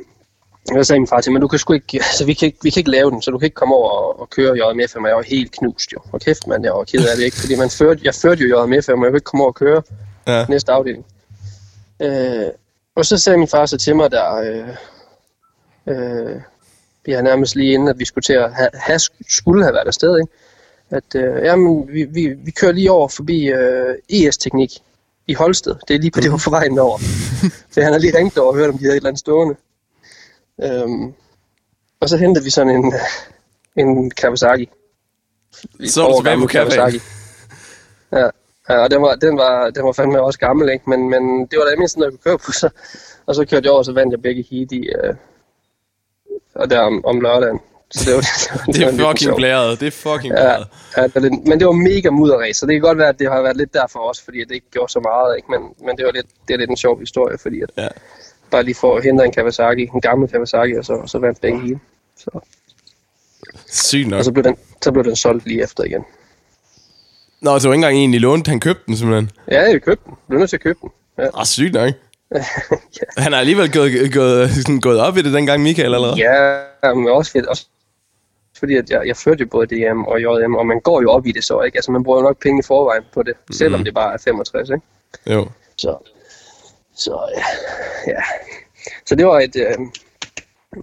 [0.71, 2.69] jeg sagde min far til mig, du kan sgu ikke, altså vi kan ikke, vi
[2.69, 5.07] kan ikke lave den, så du kan ikke komme over og, og køre JMF, og
[5.07, 5.99] jeg var helt knust jo.
[6.11, 8.47] Og kæft mand, jeg var ked af det ikke, fordi man førte, jeg førte jo
[8.47, 9.81] JMF, og jeg kunne ikke komme over og køre
[10.27, 10.45] ja.
[10.49, 11.05] næste afdeling.
[12.01, 12.47] Øh,
[12.95, 14.67] og så sagde min far så til mig der, øh,
[15.87, 16.41] øh,
[17.07, 18.99] ja, nærmest lige inden, at vi skulle til at have, have
[19.29, 20.31] skulle have været afsted, ikke?
[20.89, 24.71] at øh, jamen, vi, vi, vi kører lige over forbi øh, ES-teknik
[25.27, 25.75] i Holsted.
[25.87, 26.97] Det er lige på det, var på vejen over.
[27.71, 29.55] så han har lige ringt over og hørt, om de havde et eller andet stående.
[30.61, 31.13] Øhm,
[31.99, 32.93] og så hentede vi sådan en,
[33.81, 34.69] en Kawasaki.
[35.85, 36.99] Så er du tilbage på Kawasaki.
[38.11, 38.29] Ja,
[38.69, 40.89] ja og den var, den, var, den var fandme også gammel, ikke?
[40.89, 42.51] Men, men det var da mindst noget, jeg kunne køre på.
[42.61, 42.69] Så,
[43.25, 45.15] og så kørte jeg over, så vandt jeg begge heat i, øh,
[46.55, 47.59] og der om, om lørdagen.
[47.91, 48.21] Så det, var,
[48.65, 49.79] det, det, det er fucking blæret.
[49.79, 50.67] Det er fucking blæret.
[50.97, 53.19] Ja, ja, det lidt, men det var mega mudderræs, så det kan godt være, at
[53.19, 55.35] det har været lidt derfor også, fordi det ikke gjorde så meget.
[55.35, 55.47] Ikke?
[55.51, 57.87] Men, men det, var lidt, det er lidt en sjov historie, fordi at ja.
[58.53, 61.41] Bare lige for at hente en Kawasaki, en gammel Kawasaki, og så, og så vandt
[61.41, 61.79] begge hele.
[62.17, 62.39] Så.
[63.67, 64.17] Sygt nok.
[64.17, 66.03] Og så blev, den, så blev den solgt lige efter igen.
[67.41, 69.31] Nå, så var ikke engang egentlig lånt, han købte den simpelthen?
[69.51, 70.35] Ja, jeg købte den.
[70.35, 70.89] Er nødt til at købe den.
[71.17, 71.27] Ja.
[71.39, 71.89] Ah, sygt nok.
[72.99, 73.05] ja.
[73.17, 77.09] Han har alligevel gået, gået, sådan, gået op i det dengang, Michael, eller Ja, men
[77.09, 77.67] også, fedt, også
[78.59, 81.25] fordi at jeg, jeg førte jo både DM og JM, og man går jo op
[81.27, 81.77] i det så, ikke?
[81.77, 83.53] Altså, man bruger jo nok penge i forvejen på det, mm.
[83.53, 84.81] selvom det bare er 65, ikke?
[85.27, 85.47] Jo.
[85.77, 85.97] Så,
[86.95, 87.19] så
[88.07, 88.21] ja.
[89.05, 89.77] Så det var et, øh,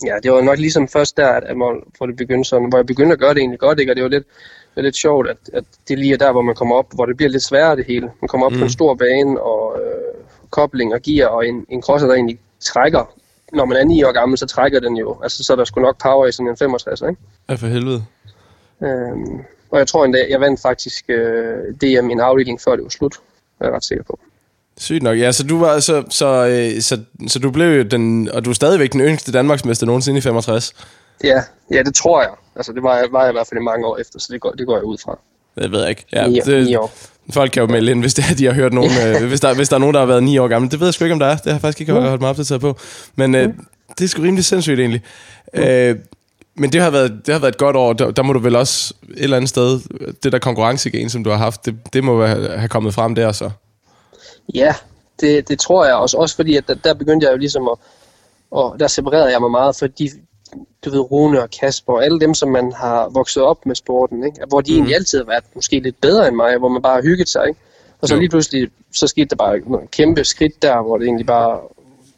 [0.07, 2.87] ja, det var nok ligesom først der, at, man, hvor det begyndte sådan, hvor jeg
[2.87, 3.93] begyndte at gøre det egentlig godt, ikke?
[3.93, 6.43] Og det var lidt, det var lidt sjovt, at, at det lige er der, hvor
[6.43, 8.11] man kommer op, hvor det bliver lidt sværere det hele.
[8.21, 8.59] Man kommer op mm.
[8.59, 12.39] på en stor bane, og øh, kobling og gear, og en, en crosser, der egentlig
[12.61, 13.15] trækker
[13.53, 15.19] når man er 9 år gammel, så trækker den jo.
[15.23, 17.17] Altså, så er der sgu nok power i sådan en 65, ikke?
[17.49, 18.05] Ja, for helvede.
[18.83, 19.39] Øhm,
[19.71, 22.89] og jeg tror endda, jeg vandt faktisk øh, DM i en afdeling, før det var
[22.89, 23.17] slut.
[23.61, 24.19] Jeg er ret sikker på.
[24.81, 25.19] Sygt nok.
[25.19, 28.51] Ja, så du var så, så, øh, så, så du blev jo den, og du
[28.51, 30.73] er stadigvæk den yngste Danmarksmester nogensinde i 65.
[31.25, 32.31] Ja, ja, det tror jeg.
[32.57, 34.41] Altså, det var jeg, var jeg i hvert fald i mange år efter, så det
[34.41, 35.19] går, det går jeg ud fra.
[35.59, 36.05] Det ved jeg ikke.
[36.13, 36.93] Ja, 9, det, 9 år.
[37.33, 39.55] Folk kan jo melde ind, hvis, det er, de har hørt nogen, øh, hvis, der,
[39.55, 40.71] hvis der er nogen, der har været 9 år gammel.
[40.71, 41.37] Det ved jeg sgu ikke, om der er.
[41.37, 42.01] Det har jeg faktisk ikke mm.
[42.01, 42.79] holdt mig opdateret på.
[43.17, 43.67] Men øh, mm.
[43.99, 45.03] det er sgu rimelig sindssygt egentlig.
[45.55, 45.63] Mm.
[45.63, 45.97] Øh,
[46.57, 47.93] men det har, været, det har været et godt år.
[47.93, 49.81] Der, der må du vel også et eller andet sted,
[50.23, 53.51] det der konkurrencegen, som du har haft, det, det må have kommet frem der så.
[54.55, 54.75] Ja,
[55.21, 56.17] det, det tror jeg også.
[56.17, 57.79] Også fordi, at der, der begyndte jeg jo ligesom at,
[58.51, 60.11] og der separerede jeg mig meget for de,
[60.85, 64.25] du ved, Rune og Kasper og alle dem, som man har vokset op med sporten,
[64.25, 64.41] ikke?
[64.49, 64.77] hvor de mm.
[64.77, 67.49] egentlig altid har været måske lidt bedre end mig, hvor man bare har hygget sig.
[67.49, 67.61] Ikke?
[68.01, 68.21] Og så jo.
[68.21, 71.61] lige pludselig, så skete der bare en kæmpe skridt der, hvor det egentlig bare,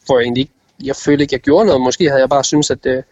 [0.07, 0.53] hvor jeg egentlig ikke,
[0.85, 1.81] jeg følte ikke, jeg gjorde noget.
[1.81, 3.05] Måske havde jeg bare synes at det,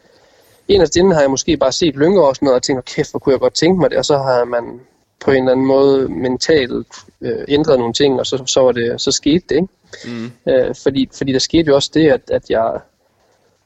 [0.68, 3.10] en af inden har jeg måske bare set Lyngge og sådan noget, og tænkt, kæft,
[3.10, 4.80] hvor kunne jeg godt tænke mig det, og så har man
[5.24, 6.86] på en eller anden måde mentalt
[7.20, 9.68] øh, ændret nogle ting, og så, så, var det, så skete det, ikke?
[10.04, 10.52] Mm.
[10.52, 12.80] Øh, fordi, fordi der skete jo også det, at, at jeg,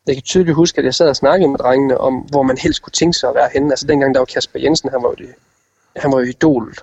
[0.06, 2.82] jeg kan tydeligt huske, at jeg sad og snakkede med drengene om, hvor man helst
[2.82, 3.72] kunne tænke sig at være henne.
[3.72, 5.34] Altså dengang der var Kasper Jensen, han var jo, det,
[5.96, 6.74] han var jo idol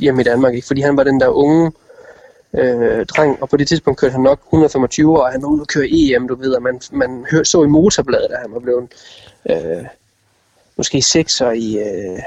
[0.00, 0.66] hjemme i Danmark, ikke?
[0.66, 1.72] fordi han var den der unge
[2.54, 5.62] øh, dreng, og på det tidspunkt kørte han nok 125 år, og han var ude
[5.62, 8.60] og køre EM, du ved, og man, man hør, så i motorbladet, at han var
[8.60, 8.88] blevet
[9.50, 9.86] øh,
[10.76, 12.18] måske 6'er i, øh,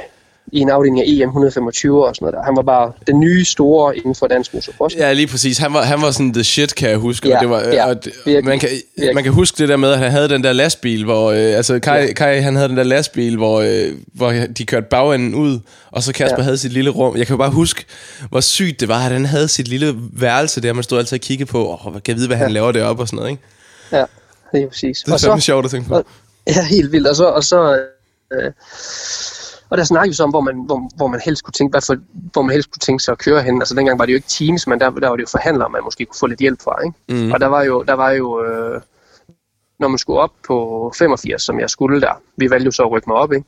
[0.56, 2.44] i en afdeling af EM 125 og sådan noget der.
[2.44, 4.96] Han var bare den nye store inden for dansk motocross.
[4.96, 5.58] Ja, lige præcis.
[5.58, 7.30] Han var, han var sådan the shit, kan jeg huske.
[7.30, 8.70] Ja, og det var, ja, og det, man, kan,
[9.14, 11.32] man kan huske det der med, at han havde den der lastbil, hvor...
[11.32, 12.14] Øh, altså, Kai, ja.
[12.14, 15.60] Kai, han havde den der lastbil, hvor, øh, hvor de kørte bagenden ud,
[15.92, 16.44] og så Kasper ja.
[16.44, 17.18] havde sit lille rum.
[17.18, 17.86] Jeg kan jo bare huske,
[18.30, 21.22] hvor sygt det var, at han havde sit lille værelse der, man stod altid og
[21.22, 22.54] kiggede på, og kan jeg vide, hvad han ja.
[22.54, 23.44] laver deroppe og sådan noget, ikke?
[23.92, 24.06] Ja,
[24.52, 24.98] det er præcis.
[25.06, 25.96] Det er fandme sjovt at tænke på.
[25.96, 26.06] Og,
[26.48, 27.08] ja, helt vildt.
[27.08, 27.26] Og så...
[27.26, 27.80] Og så
[28.34, 28.52] øh,
[29.70, 31.82] og der snakker vi så om, hvor man, hvor, hvor man helst kunne tænke, hvad
[31.82, 31.96] for,
[32.34, 33.62] hvor man helst kunne tænke sig at køre hen.
[33.62, 35.84] Altså dengang var det jo ikke teams, men der, der var det jo forhandlere, man
[35.84, 36.76] måske kunne få lidt hjælp fra.
[36.86, 37.26] Ikke?
[37.26, 37.32] Mm.
[37.32, 38.82] Og der var jo, der var jo øh,
[39.80, 42.92] når man skulle op på 85, som jeg skulle der, vi valgte jo så at
[42.92, 43.46] rykke mig op, ikke?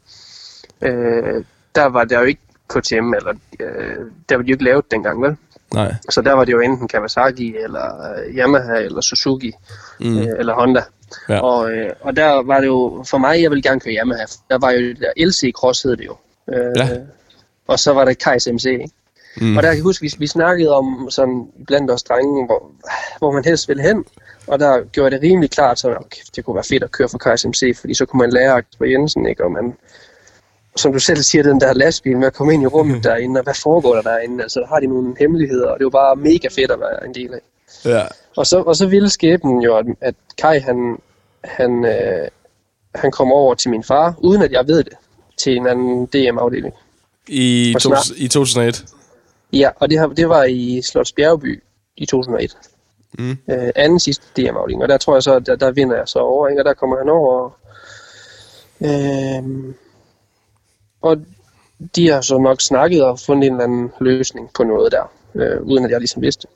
[0.81, 1.43] Øh,
[1.75, 5.21] der var der jo ikke KTM, eller øh, der var de jo ikke lavet dengang,
[5.21, 5.37] vel?
[5.73, 5.95] Nej.
[6.09, 9.51] Så der var det jo enten Kawasaki, eller Yamaha, eller Suzuki,
[9.99, 10.17] mm.
[10.17, 10.83] øh, eller Honda.
[11.29, 11.39] Ja.
[11.39, 14.25] Og, øh, og der var det jo, for mig, jeg ville gerne køre Yamaha.
[14.49, 16.15] Der var jo der LC Cross hed det jo.
[16.53, 16.89] Øh, ja.
[17.67, 18.89] Og så var der Kajs MC, ikke?
[19.41, 19.57] Mm.
[19.57, 22.71] Og der kan jeg huske, vi, vi snakkede om sådan blandt os drenge, hvor,
[23.19, 24.05] hvor man helst ville hen.
[24.47, 27.17] Og der gjorde det rimelig klart, så okay, det kunne være fedt at køre for
[27.17, 29.43] Kajs MC, fordi så kunne man lære på Jensen, ikke?
[29.43, 29.73] Og man,
[30.75, 33.01] som du selv siger, den der lastbil med at komme ind i rummet mm.
[33.01, 34.43] derinde, og hvad foregår der derinde?
[34.43, 35.67] Altså, har de nogle hemmeligheder?
[35.67, 37.41] Og det var bare mega fedt at være en del af.
[37.85, 38.03] Ja.
[38.37, 40.97] Og så, og så ville skæbnen jo, at, at Kai han,
[41.43, 42.27] han, øh,
[42.95, 44.93] han kom over til min far, uden at jeg ved det,
[45.37, 46.73] til en anden DM-afdeling.
[47.27, 48.85] I, to, I 2001?
[49.53, 51.63] Ja, og det, det var i Slots Bjergby
[51.97, 52.57] i 2001.
[53.19, 53.31] Mm.
[53.31, 56.47] Øh, anden sidste DM-afdeling, og der tror jeg så, der, der vinder jeg så over,
[56.47, 56.61] ikke?
[56.61, 57.33] og der kommer han over.
[57.33, 57.57] Og,
[58.81, 59.73] øh,
[61.01, 61.17] og
[61.95, 65.61] de har så nok snakket og fundet en eller anden løsning på noget der, øh,
[65.61, 66.47] uden at jeg ligesom vidste.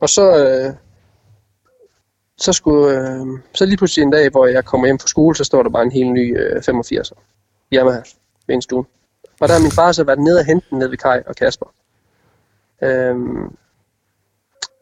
[0.00, 0.74] Og så, øh,
[2.38, 5.44] så, skulle, øh, så lige pludselig en dag, hvor jeg kommer hjem fra skole, så
[5.44, 7.18] står der bare en helt ny øh, 85'er.
[7.72, 8.00] Yamaha
[8.46, 8.84] ved en stue.
[9.40, 11.36] Og der har min far så været nede og hente den nede ved Kai og
[11.36, 11.66] Kasper.
[12.82, 13.56] Øhm,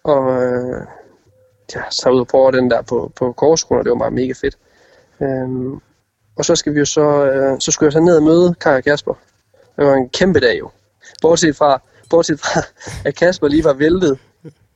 [0.04, 0.82] Og øh,
[1.74, 4.32] ja, så ud og prøve den der på, på korskolen, og det var bare mega
[4.32, 4.58] fedt.
[5.22, 5.80] Øhm,
[6.36, 8.76] og så skal vi jo så, øh, så skulle jeg så ned og møde Kai
[8.76, 9.14] og Kasper.
[9.76, 10.70] Det var en kæmpe dag jo.
[11.22, 12.60] Bortset fra, bortset fra
[13.08, 14.18] at Kasper lige var væltet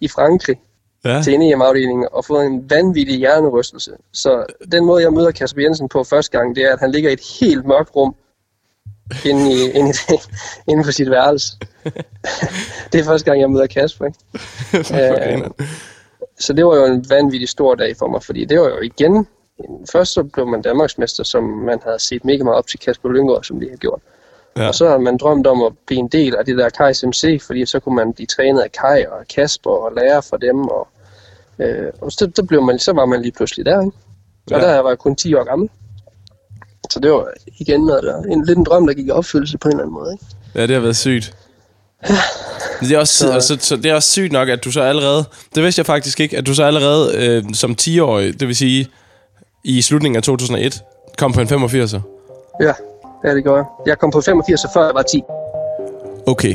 [0.03, 0.57] i Frankrig
[1.05, 1.23] Ja.
[1.25, 3.91] til EM-afdelingen og fået en vanvittig hjernerystelse.
[4.12, 7.11] Så den måde, jeg møder Kasper Jensen på første gang, det er, at han ligger
[7.11, 8.15] i et helt mørkt rum
[9.25, 10.17] inde, i, inde, i,
[10.71, 11.57] inde på sit værelse.
[12.93, 14.07] det er første gang, jeg møder Kasper.
[14.07, 14.19] Ikke?
[15.12, 15.43] Okay.
[16.41, 19.27] Så det var jo en vanvittig stor dag for mig, fordi det var jo igen...
[19.93, 23.43] Først så blev man Danmarksmester, som man havde set mega meget op til Kasper Lyngård,
[23.43, 24.01] som de har gjort.
[24.57, 24.62] Ja.
[24.62, 24.69] Ja.
[24.69, 27.43] Og så har man drømt om at blive en del af det der Kajs MC,
[27.47, 30.61] fordi så kunne man blive trænet af Kai og Kasper og lære fra dem.
[30.61, 30.88] Og,
[31.59, 33.97] øh, og så, så, blev man, så var man lige pludselig der, ikke?
[34.53, 34.67] Og Ja.
[34.67, 35.69] der var jeg kun 10 år gammel.
[36.91, 39.69] Så det var igen noget der, en, lidt en drøm, der gik i opfyldelse på
[39.69, 40.12] en eller anden måde.
[40.12, 40.25] Ikke?
[40.55, 41.35] Ja, det har været sygt.
[42.81, 44.83] Det er, også, så, Så- altså, så det er også sygt nok, at du så
[44.83, 45.25] allerede...
[45.55, 48.88] Det vidste jeg faktisk ikke, at du så allerede øh, som 10-årig, det vil sige
[49.65, 50.83] i slutningen af 2001,
[51.19, 52.01] kom på en 85'er.
[52.61, 52.73] Ja,
[53.25, 53.67] ja, det gjorde jeg.
[53.87, 55.25] Jeg kom på 85, før jeg var 10.
[56.27, 56.55] Okay,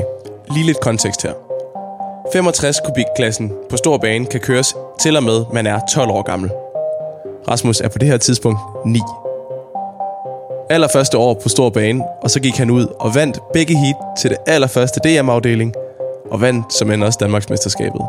[0.50, 1.32] lige lidt kontekst her.
[2.32, 6.50] 65 kubikklassen på stor bane kan køres til og med, man er 12 år gammel.
[7.48, 9.00] Rasmus er på det her tidspunkt 9.
[10.70, 14.30] Allerførste år på stor bane, og så gik han ud og vandt begge heat til
[14.30, 15.74] det allerførste DM-afdeling,
[16.30, 18.00] og vandt som end også Danmarksmesterskabet.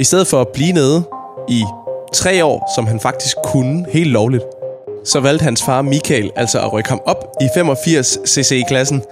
[0.00, 1.02] I stedet for at blive nede
[1.48, 1.64] i
[2.12, 4.44] tre år, som han faktisk kunne helt lovligt,
[5.04, 9.02] så valgte hans far Michael altså at rykke ham op i 85 cc-klassen,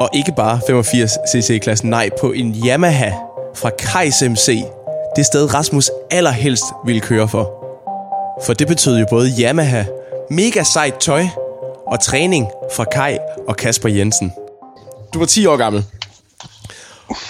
[0.00, 3.10] og ikke bare 85 cc-klassen, nej, på en Yamaha
[3.54, 4.64] fra Kajs MC.
[5.16, 7.50] Det sted Rasmus allerhelst ville køre for.
[8.44, 9.84] For det betød jo både Yamaha,
[10.30, 11.24] mega sejt tøj
[11.86, 14.32] og træning fra Kai og Kasper Jensen.
[15.14, 15.84] Du var 10 år gammel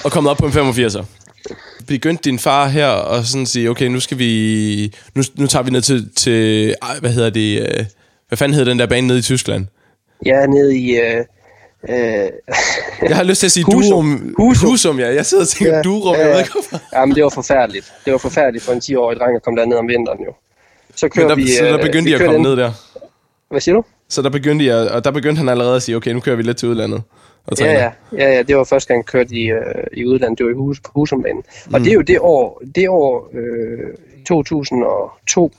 [0.04, 1.19] og kommet op på en 85'er.
[1.86, 5.70] Begyndte din far her og sådan sige, okay, nu skal vi, nu, nu tager vi
[5.70, 7.84] ned til, til ej, hvad hedder det, øh,
[8.28, 9.66] hvad fanden hedder den der bane nede i Tyskland?
[10.26, 10.96] Jeg er nede i...
[10.96, 11.24] Øh,
[11.88, 12.30] øh,
[13.08, 13.80] Jeg har lyst til at sige Husum.
[13.90, 14.34] Durum.
[14.38, 14.68] Husum.
[14.70, 15.14] Husum, ja.
[15.14, 16.80] Jeg sidder og tænker ja, Durum, jeg ved ikke hvorfor.
[16.92, 17.92] ja, men det var forfærdeligt.
[18.04, 20.32] Det var forfærdeligt for en 10-årig dreng at komme derned om vinteren jo.
[20.96, 21.50] Så kører Men der, vi...
[21.52, 22.72] så der øh, begyndte vi de at komme den- ned der.
[23.50, 23.84] Hvad siger du?
[24.08, 26.42] Så der begyndte jeg, og der begyndte han allerede at sige, okay, nu kører vi
[26.42, 27.02] lidt til udlandet.
[27.46, 27.80] Og Ja, træner.
[27.80, 30.38] ja, ja, ja, det var første gang, jeg kørte i, øh, i udlandet.
[30.38, 31.42] Det var i hus, på Husumbanen.
[31.66, 31.74] Mm.
[31.74, 33.94] Og det er jo det år, det år øh,
[34.26, 35.52] 2002,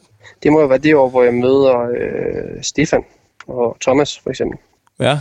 [0.43, 3.03] det må jo være det år, hvor jeg møder øh, Stefan
[3.47, 4.57] og Thomas, for eksempel.
[4.99, 5.19] ja.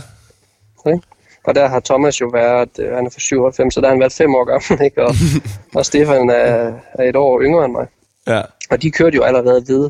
[0.87, 1.01] Ikke?
[1.43, 3.99] Og der har Thomas jo været, øh, han er fra 97, så der har han
[3.99, 5.01] været fem år gammel, ikke?
[5.03, 5.13] Og,
[5.75, 7.87] og Stefan er, er et år yngre end mig.
[8.27, 8.41] ja.
[8.71, 9.89] Og de kørte jo allerede ved,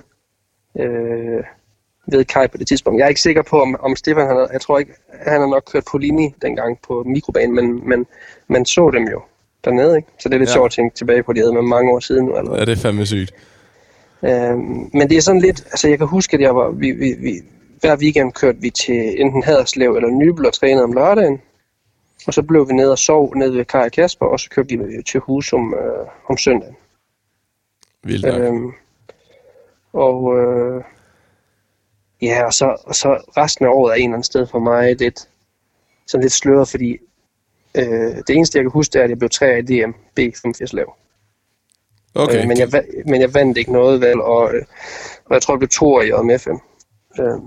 [0.79, 1.43] øh,
[2.11, 2.97] ved Kai på det tidspunkt.
[2.99, 4.93] Jeg er ikke sikker på, om, om Stefan, han, jeg tror ikke,
[5.27, 8.05] han har nok kørt på linje dengang på mikrobanen, men, men
[8.47, 9.21] man så dem jo
[9.65, 10.07] dernede, ikke?
[10.19, 10.53] Så det er lidt Ja.
[10.53, 12.59] sjovt at tænke tilbage på, de havde med mange år siden nu allerede.
[12.59, 13.33] Ja, det er fandme sygt.
[14.23, 17.13] Øhm, men det er sådan lidt, altså jeg kan huske, at jeg var, vi, vi,
[17.19, 17.41] vi,
[17.79, 21.41] hver weekend kørte vi til enten Haderslev eller Nybel og trænede om lørdagen.
[22.27, 24.69] Og så blev vi ned og sov ned ved Kai og Kasper, og så kørte
[24.77, 26.75] vi til Husum øh, om søndagen.
[28.03, 28.41] Vildt nok.
[28.41, 28.71] Øhm,
[29.93, 30.83] og øh,
[32.21, 34.95] ja, og så, og så resten af året er en eller anden sted for mig
[34.95, 35.29] lidt,
[36.07, 36.97] sådan lidt sløret, fordi
[37.75, 40.69] øh, det eneste, jeg kan huske, det er, at jeg blev 3 i DM B85
[40.71, 40.95] lav.
[42.15, 42.41] Okay.
[42.41, 44.65] Øh, men, jeg, men jeg vandt ikke noget, vel, og, øh,
[45.25, 46.59] og jeg tror, jeg blev to i JMF'en.
[47.21, 47.39] Øh,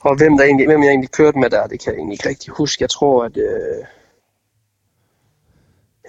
[0.00, 2.28] og hvem, der egentlig, hvem jeg egentlig kørte med der, det kan jeg egentlig ikke
[2.28, 2.82] rigtig huske.
[2.82, 3.36] Jeg tror, at...
[3.36, 3.84] Øh,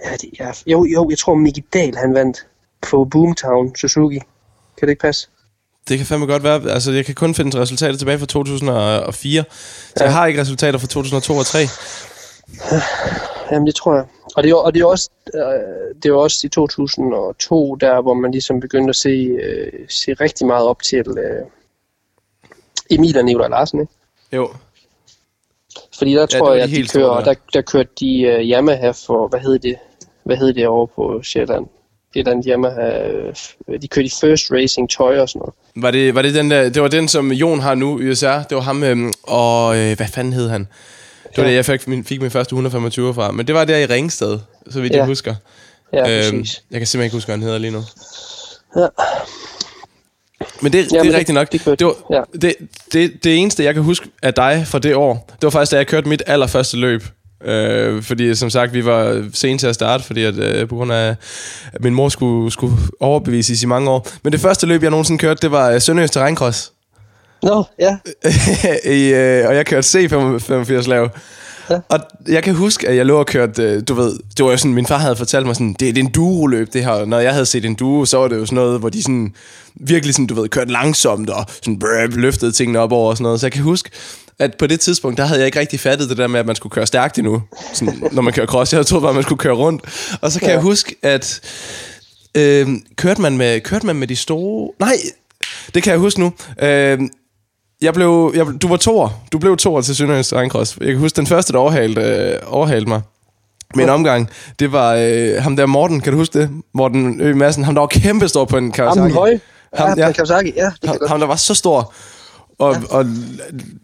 [0.04, 2.48] ja, det, ja, jo, jo, jeg tror, Mickey Dahl, han vandt
[2.82, 4.18] på Boomtown Suzuki.
[4.78, 5.28] Kan det ikke passe?
[5.88, 6.70] Det kan fandme godt være.
[6.70, 9.44] Altså, jeg kan kun finde resultater tilbage fra 2004.
[9.50, 10.04] Så Ja.
[10.04, 11.68] jeg har ikke resultater fra 2002 og 2003.
[13.52, 14.04] Jamen, det tror jeg.
[14.36, 18.14] Og det er, og det er også, øh, det er også i 2002, der hvor
[18.14, 19.08] man ligesom begyndte at se,
[19.42, 21.46] øh, se rigtig meget op til øh,
[22.90, 23.92] Emil og Nicolai Larsen, ikke?
[24.32, 24.50] Jo.
[25.98, 27.32] Fordi der tror var jeg, de at de helt store kører, der.
[27.32, 29.76] der, der kørte de uh, Yamaha for, hvad hed det,
[30.24, 31.66] hvad hed det over på Sjælland?
[32.16, 33.34] Det er den Yamaha, øh,
[33.82, 35.54] de kørte i First Racing tøj og sådan noget.
[35.76, 38.32] Var det, var det den der, det var den, som Jon har nu i USA.
[38.48, 40.60] Det var ham, øhm, og øh, hvad fanden hed han?
[40.60, 41.48] Det var Ja.
[41.48, 43.30] det, jeg fik min, fik min første 125 fra.
[43.30, 44.38] Men det var der i Ringsted,
[44.70, 44.98] så vidt Ja.
[44.98, 45.34] jeg husker.
[45.92, 46.62] Ja, Øhm, præcis.
[46.70, 47.82] jeg kan simpelthen ikke huske, hvad han hedder lige nu.
[48.76, 48.86] Ja.
[50.62, 51.52] Men det, Ja, det er det- rigtigt nok.
[51.52, 52.22] det kørte- det, var, ja.
[52.40, 52.54] det,
[52.92, 55.76] det, det eneste, jeg kan huske af dig fra det år, det var faktisk, da
[55.76, 57.02] jeg kørte mit allerførste løb.
[57.44, 60.92] Øh, fordi som sagt, vi var sent til at starte, fordi at, øh, på grund
[60.92, 61.16] af,
[61.72, 64.08] at min mor skulle, skulle overbevises i mange år.
[64.22, 66.72] Men det første løb, jeg nogensinde kørte, det var øh, Sønderjysk Terræncross.
[67.42, 67.96] Nå, ja.
[68.98, 71.08] I, øh, og jeg kørte C85 lav.
[71.70, 71.78] ja.
[71.88, 74.56] Og jeg kan huske, at jeg lå og kørte, øh, du ved, det var jo
[74.56, 77.04] sådan, min far havde fortalt mig sådan, det, det er en duo-løb, det her.
[77.04, 79.34] Når jeg havde set en duo, så var det jo sådan noget, hvor de sådan,
[79.74, 83.22] virkelig sådan, du ved, kørte langsomt og sådan brøb, løftede tingene op over og sådan
[83.22, 83.40] noget.
[83.40, 83.90] Så jeg kan huske,
[84.38, 86.56] at på det tidspunkt, der havde jeg ikke rigtig fattet det der med, at man
[86.56, 88.72] skulle køre stærkt endnu, sådan, når man kører cross.
[88.72, 89.82] Jeg havde troet bare, at man skulle køre rundt.
[90.20, 90.54] Og så kan ja.
[90.54, 91.40] jeg huske, at
[92.34, 94.70] øh, kørte, man med, kørte man med de store...
[94.80, 94.96] Nej,
[95.74, 96.32] det kan jeg huske nu.
[96.62, 97.00] Øh,
[97.82, 99.22] jeg blev, jeg, du var toer.
[99.32, 100.76] Du blev toer til Sønderjysk Regncross.
[100.80, 103.02] Jeg kan huske, den første, der overhalte, øh, overhalte mig
[103.74, 106.50] med en omgang, det var øh, ham der Morten, kan du huske det?
[106.74, 107.34] Morten Ø.
[107.34, 109.00] Madsen, ham der var kæmpe stor på en Kawasaki.
[109.00, 109.38] Ham høj.
[109.74, 110.12] Ham, ja, ja.
[110.12, 110.70] Kawasaki, ja.
[110.82, 111.92] Det ham, ham, der var så stor,
[112.58, 113.06] og, og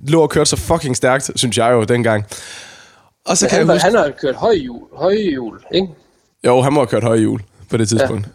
[0.09, 2.25] lå og kørte så fucking stærkt, synes jeg jo dengang.
[3.25, 3.85] Og så Men kan han, jeg huske...
[3.85, 5.89] han har kørt højhjul, højhjul, ikke?
[6.47, 8.27] Jo, han må have kørt højhjul på det tidspunkt.
[8.27, 8.33] Ja.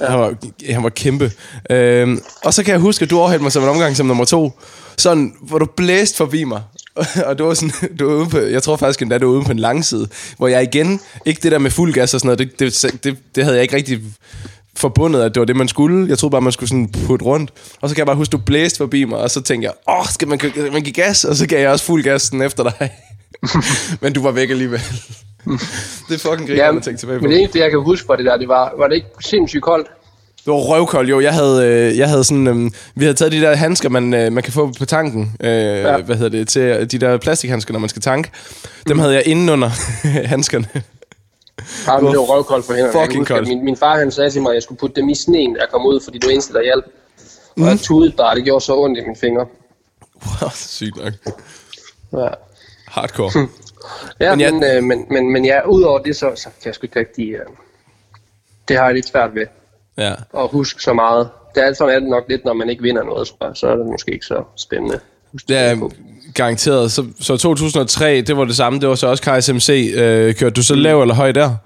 [0.00, 0.10] Ja.
[0.10, 0.34] Han, var,
[0.72, 1.32] han var kæmpe.
[1.70, 4.24] Øhm, og så kan jeg huske, at du overhældte mig som en omgang som nummer
[4.24, 4.52] to
[4.98, 6.62] sådan, hvor du blæste forbi mig.
[7.26, 9.44] og det var sådan, du var ude på, jeg tror faktisk endda, du var ude
[9.44, 12.60] på en langside, hvor jeg igen, ikke det der med fuld gas og sådan noget,
[12.60, 14.00] det, det, det, det havde jeg ikke rigtig
[14.76, 16.08] forbundet, at det var det, man skulle.
[16.08, 17.50] Jeg troede bare, man skulle sådan putte rundt.
[17.80, 20.06] Og så kan jeg bare huske, du blæste forbi mig, og så tænkte jeg, åh,
[20.06, 20.40] skal man,
[20.72, 21.24] man give gas?
[21.24, 22.90] Og så gav jeg også fuld gas sådan efter dig.
[24.02, 24.80] men du var væk alligevel.
[26.08, 27.22] det er fucking griner, ja, at tænke tilbage på.
[27.22, 29.62] Men det eneste, jeg kan huske fra det der, det var, var det ikke sindssygt
[29.62, 29.86] koldt?
[30.44, 31.20] Det var røvkold, jo.
[31.20, 34.32] Jeg havde, øh, jeg havde sådan, øh, vi havde taget de der handsker, man, øh,
[34.32, 35.32] man kan få på tanken.
[35.40, 35.96] Øh, ja.
[35.96, 36.48] Hvad hedder det?
[36.48, 38.30] Til de der plastikhandsker, når man skal tanke.
[38.88, 39.00] Dem mm.
[39.00, 39.70] havde jeg inden under
[40.32, 40.66] handskerne.
[41.86, 42.92] Ja, det var røvkoldt for hende.
[42.92, 43.48] Fucking koldt.
[43.48, 45.68] Min, min far han sagde til mig, at jeg skulle putte dem i sneen, jeg
[45.72, 46.84] kom ud, fordi det var eneste, der hjalp.
[46.84, 46.92] Og
[47.56, 47.64] mm.
[47.66, 49.46] jeg tudede bare, det gjorde så ondt i mine fingre.
[50.26, 51.12] Wow, sygt nok.
[52.12, 52.28] Ja.
[52.86, 53.48] Hardcore.
[54.20, 54.52] ja, men, jeg...
[54.54, 57.30] men, øh, men, men, men ja, udover det, så, så kan jeg sgu ikke rigtig...
[57.30, 57.46] Øh,
[58.68, 59.46] det har jeg lidt svært ved
[59.98, 60.14] ja.
[60.32, 61.28] og huske så meget.
[61.54, 63.56] Det er sådan er det nok lidt, når man ikke vinder noget, tror jeg.
[63.56, 65.00] Så er det måske ikke så spændende.
[65.50, 65.90] Er
[66.34, 66.92] garanteret.
[66.92, 68.80] Så, så 2003, det var det samme.
[68.80, 69.92] Det var så også KSMC.
[69.96, 70.80] Øh, kørte du så mm.
[70.80, 71.56] lav eller høj der?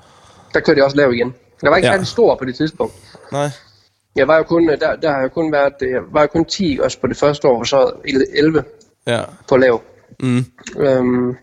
[0.55, 1.35] Der kørte jeg også lav igen.
[1.63, 1.93] Jeg var ikke ja.
[1.93, 2.95] særlig stor på det tidspunkt.
[3.33, 3.49] Nej.
[4.17, 6.79] Jeg var jo kun, der, der har jeg kun været, jeg var jo kun 10
[6.83, 7.93] også på det første år, og så
[8.35, 8.65] 11
[9.07, 9.21] ja.
[9.49, 9.83] på lav.
[10.21, 10.45] Mm.
[10.79, 11.37] Øhm,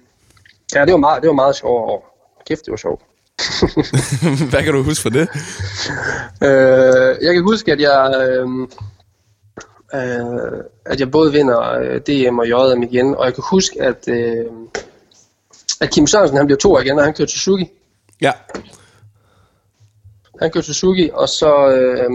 [0.75, 2.11] ja, det var meget, det var meget sjovt år.
[2.47, 3.01] Kæft, det var sjovt.
[4.51, 5.27] Hvad kan du huske for det?
[6.43, 8.47] Øh, jeg kan huske, at jeg, øh,
[9.93, 14.07] øh, at jeg både vinder øh, DM og JM igen, og jeg kan huske, at,
[14.07, 14.45] øh,
[15.81, 17.71] at Kim Sørensen han blev to igen, og han kørte Suzuki.
[18.21, 18.31] Ja.
[20.39, 22.09] Han kørte Suzuki, og så, øh,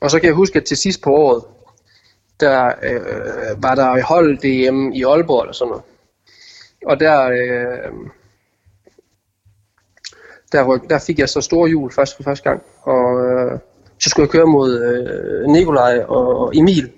[0.00, 1.44] og så kan jeg huske, at til sidst på året,
[2.40, 5.84] der øh, var der hold DM i Aalborg eller sådan noget.
[6.86, 7.92] Og der, øh,
[10.52, 13.58] der, der fik jeg så store hjul først for første gang, og øh,
[13.98, 16.90] så skulle jeg køre mod øh, Nikolaj og Emil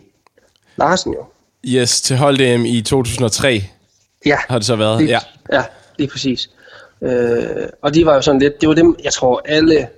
[0.76, 1.24] Larsen jo.
[1.64, 3.62] Yes, til hold DM i 2003
[4.26, 5.02] ja, har det så været.
[5.02, 5.18] Lige, ja.
[5.56, 5.64] ja,
[5.98, 6.50] lige præcis.
[7.02, 9.88] Øh, og de var jo sådan lidt, det var dem, jeg tror alle,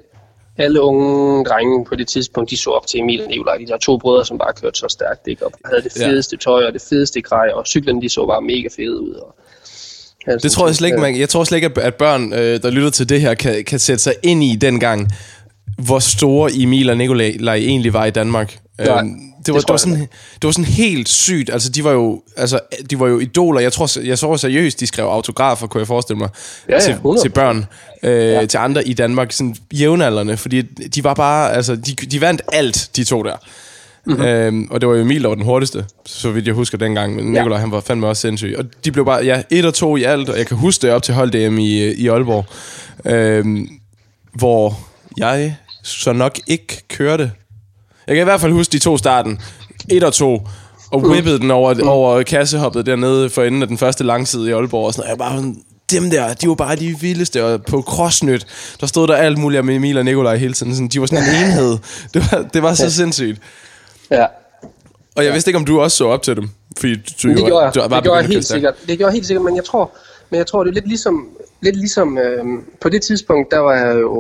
[0.59, 3.79] alle unge drenge på det tidspunkt, de så op til Emil og Nikolaj, de der
[3.79, 5.47] to brødre, som bare kørte så stærkt, ikke?
[5.47, 6.51] og havde det fedeste ja.
[6.51, 9.13] tøj og det fedeste grej, og cyklen de så bare mega fede ud.
[9.15, 9.35] Og,
[10.27, 12.71] Altså, det tror jeg slet ikke, man, jeg tror slet ikke, at børn, øh, der
[12.71, 15.09] lytter til det her, kan, kan sætte sig ind i dengang,
[15.85, 18.59] hvor store Emil og Nikolaj egentlig var i Danmark.
[18.79, 19.09] Nej, øhm,
[19.47, 19.99] det, var, det, det, var sådan,
[20.35, 21.51] det var sådan helt sygt.
[21.51, 23.61] Altså, de var jo, altså, de var jo idoler.
[23.61, 26.29] Jeg tror, jeg så seriøst, de skrev autografer, kunne jeg forestille mig,
[26.69, 27.67] ja, ja, til, til børn,
[28.03, 28.47] øh, ja.
[28.47, 32.91] til andre i Danmark, sådan jævnaldrende, fordi de var bare, altså, de, de vandt alt,
[32.97, 33.37] de to der.
[34.07, 34.25] Mm-hmm.
[34.25, 37.17] Øhm, og det var jo Emil, der var den hurtigste, så vidt jeg husker dengang.
[37.17, 37.61] Men Nikolaj, ja.
[37.61, 38.55] han var fandme også sindssyg.
[38.59, 40.91] Og de blev bare, ja, et og to i alt, og jeg kan huske det
[40.91, 42.45] op til hold DM i, i Aalborg.
[43.05, 43.69] Øhm,
[44.35, 44.79] hvor
[45.17, 47.33] jeg så nok ikke kørte.
[48.07, 49.41] Jeg kan i hvert fald huske de to starten.
[49.89, 50.49] Et og to.
[50.91, 51.89] Og whippede den over, mm.
[51.89, 54.87] over kassehoppet dernede for enden af den første langside i Aalborg.
[54.87, 58.47] Og sådan, jeg bare sådan, dem der, de var bare de vildeste, og på crossnyt,
[58.81, 60.75] der stod der alt muligt med Emil og Nikolaj hele tiden.
[60.75, 61.79] Sådan, de var sådan en enhed.
[62.15, 63.41] Det var, det var så sindssygt.
[64.11, 64.27] Ja.
[65.17, 65.33] Og jeg ja.
[65.33, 66.51] vidste ikke, om du også så op til dem.
[66.79, 68.75] Fordi du, det gjorde jeg, du det gjorde jeg helt sikkert.
[68.87, 69.91] Det gjorde jeg helt sikkert, men jeg tror,
[70.31, 71.27] men jeg tror det er lidt ligesom,
[71.63, 72.45] lidt ligesom øh,
[72.81, 74.15] på det tidspunkt, der var jeg jo,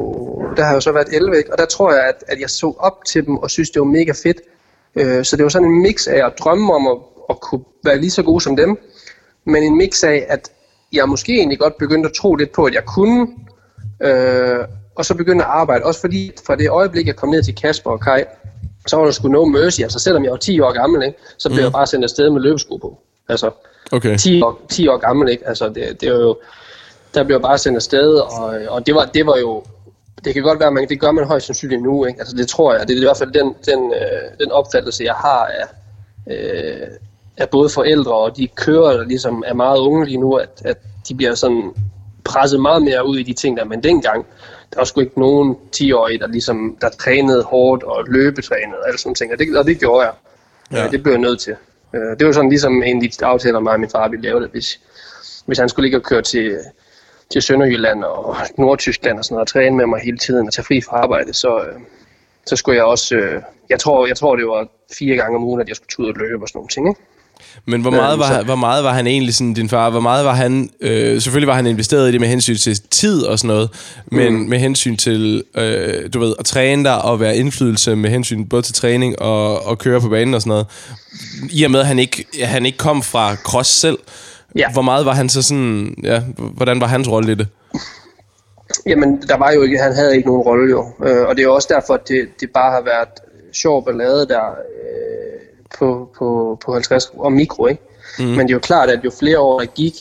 [0.57, 1.53] der har jeg jo så været 11, ikke?
[1.53, 3.86] og der tror jeg, at, at jeg så op til dem og synes, det var
[3.86, 4.41] mega fedt.
[4.95, 6.97] Øh, så det var sådan en mix af at drømme om at,
[7.30, 8.78] at kunne være lige så god som dem,
[9.45, 10.51] men en mix af, at
[10.93, 13.28] jeg måske egentlig godt begyndte at tro lidt på, at jeg kunne,
[14.03, 14.64] øh,
[14.95, 15.84] og så begyndte at arbejde.
[15.84, 18.24] Også fordi fra det øjeblik, jeg kom ned til Kasper og Kai,
[18.86, 19.80] så var der sgu no mercy.
[19.80, 21.64] Altså selvom jeg var 10 år gammel, ikke, så blev mm.
[21.64, 22.99] jeg bare sendt afsted med løbesko på.
[23.28, 23.51] Altså
[23.93, 24.16] okay.
[24.18, 25.49] 10, år, 10 år gammel, ikke?
[25.49, 26.38] Altså det, det var jo,
[27.14, 29.64] der blev jeg bare sendt afsted, og, og det, var, det var jo,
[30.24, 32.20] det kan godt være, man, det gør man højst sandsynligt nu, ikke?
[32.20, 35.14] Altså det tror jeg, det er i hvert fald den, den, øh, den opfattelse, jeg
[35.14, 35.66] har af,
[36.32, 36.86] øh,
[37.36, 40.78] af både forældre og de kører, der ligesom er meget unge lige nu, at, at
[41.08, 41.72] de bliver sådan
[42.24, 43.64] presset meget mere ud i de ting der.
[43.64, 44.26] Men dengang,
[44.72, 48.98] der var sgu ikke nogen 10-årige, der ligesom der trænede hårdt og løbetrænede og alle
[48.98, 49.32] sådan ting.
[49.32, 50.12] Og det, og det gjorde jeg.
[50.72, 50.88] Ja.
[50.88, 51.56] Det blev jeg nødt til.
[51.94, 54.40] Øh, det var sådan ligesom en af de aftaler, mig og min far ville lave
[54.40, 54.80] det, hvis,
[55.46, 56.58] hvis han skulle ligge og køre til,
[57.32, 60.64] til Sønderjylland og Nordtyskland og sådan noget, og træne med mig hele tiden og tage
[60.64, 61.80] fri fra arbejde, så, øh,
[62.46, 64.68] så skulle jeg også, øh, jeg tror, jeg tror det var
[64.98, 66.88] fire gange om ugen, at jeg skulle tage ud og løbe og sådan nogle ting,
[66.88, 67.00] ikke?
[67.66, 70.34] Men hvor meget, var, hvor meget var han egentlig sådan, din far, hvor meget var
[70.34, 73.70] han, øh, selvfølgelig var han investeret i det med hensyn til tid og sådan noget,
[74.06, 74.38] men mm.
[74.38, 78.62] med hensyn til, øh, du ved, at træne dig og være indflydelse med hensyn både
[78.62, 80.66] til træning og, og køre på banen og sådan noget,
[81.50, 83.98] i og med at han ikke, han ikke kom fra cross selv,
[84.57, 84.72] ja.
[84.72, 87.48] hvor meget var han så sådan, ja, hvordan var hans rolle i det?
[88.86, 91.48] Jamen, der var jo ikke, han havde ikke nogen rolle jo, øh, og det er
[91.48, 93.09] også derfor, at det, det bare har været
[93.53, 95.40] sjov ballade der, øh,
[95.78, 97.82] på, på, på 50 og mikro, ikke?
[98.18, 98.24] Mm.
[98.24, 99.94] Men det er jo klart, at jo flere år der gik,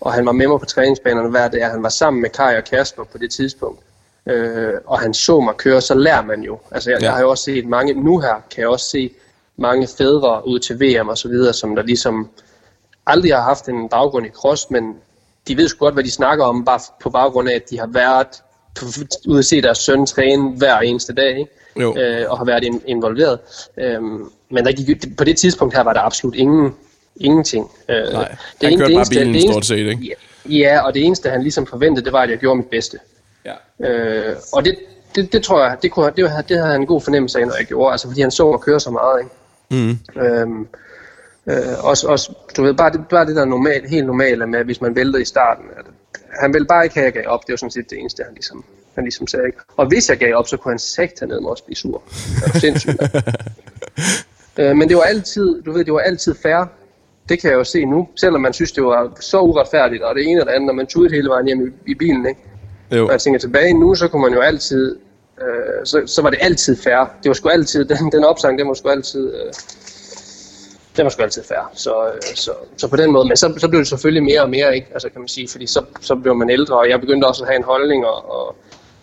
[0.00, 2.64] og han var med mig på træningsbanerne hver dag, han var sammen med Kai og
[2.64, 3.80] Kasper på det tidspunkt,
[4.26, 6.58] øh, og han så mig køre, så lærer man jo.
[6.70, 7.04] Altså jeg, ja.
[7.04, 9.10] jeg har jo også set mange, nu her kan jeg også se
[9.56, 12.28] mange fædre ud til VM og så videre, som der ligesom
[13.06, 14.94] aldrig har haft en baggrund i cross, men
[15.48, 17.86] de ved sgu godt, hvad de snakker om, bare på baggrund af, at de har
[17.86, 18.28] været
[19.26, 21.50] ude at se deres søn træne hver eneste dag, ikke?
[21.80, 21.96] Jo.
[21.96, 23.38] Øh, og har været in, involveret.
[23.78, 26.74] Øhm, men der gik, på det tidspunkt her var der absolut ingen,
[27.16, 27.70] ingenting.
[27.88, 30.16] Øh, Nej, det han kørte det eneste, bare bilen det eneste, stort set, ikke?
[30.48, 32.98] Ja, og det eneste, han ligesom forventede, det var, at jeg gjorde mit bedste.
[33.44, 33.88] Ja.
[33.88, 34.76] Øh, og det,
[35.14, 37.54] det, det tror jeg, det, kunne, det, det havde han en god fornemmelse af, når
[37.58, 39.34] jeg gjorde, altså fordi han så mig køre så meget, ikke?
[39.70, 40.22] Mm.
[40.22, 40.68] Øhm,
[41.46, 44.80] øh, også, også, du ved, bare det, bare det der normal, helt normale med, hvis
[44.80, 45.84] man væltede i starten, at
[46.40, 47.46] han ville bare ikke have, at jeg gav op.
[47.46, 48.64] Det var sådan set det eneste, han ligesom,
[48.94, 49.46] han ligesom sagde.
[49.46, 49.58] Ikke?
[49.76, 52.02] Og hvis jeg gav op, så kunne han sagt hernede med også blive sur.
[52.06, 53.02] Det var sindssygt.
[54.60, 56.64] øh, men det var altid, du ved, det var altid fair.
[57.28, 60.24] Det kan jeg jo se nu, selvom man synes, det var så uretfærdigt, og det
[60.24, 62.40] ene eller andet, når man tudede hele vejen hjem i, i bilen, ikke?
[62.92, 63.06] Jo.
[63.06, 64.96] Og jeg tænker tilbage nu, så kunne man jo altid,
[65.42, 67.14] øh, så, så var det altid fair.
[67.22, 69.52] Det var sgu altid, den, den opsang, den var sgu altid, øh,
[70.96, 71.70] det var sgu altid fair.
[71.74, 74.50] Så, øh, så, så på den måde, men så, så blev det selvfølgelig mere og
[74.50, 74.86] mere, ikke?
[74.92, 77.48] Altså kan man sige, fordi så, så blev man ældre, og jeg begyndte også at
[77.48, 78.56] have en holdning, og, og,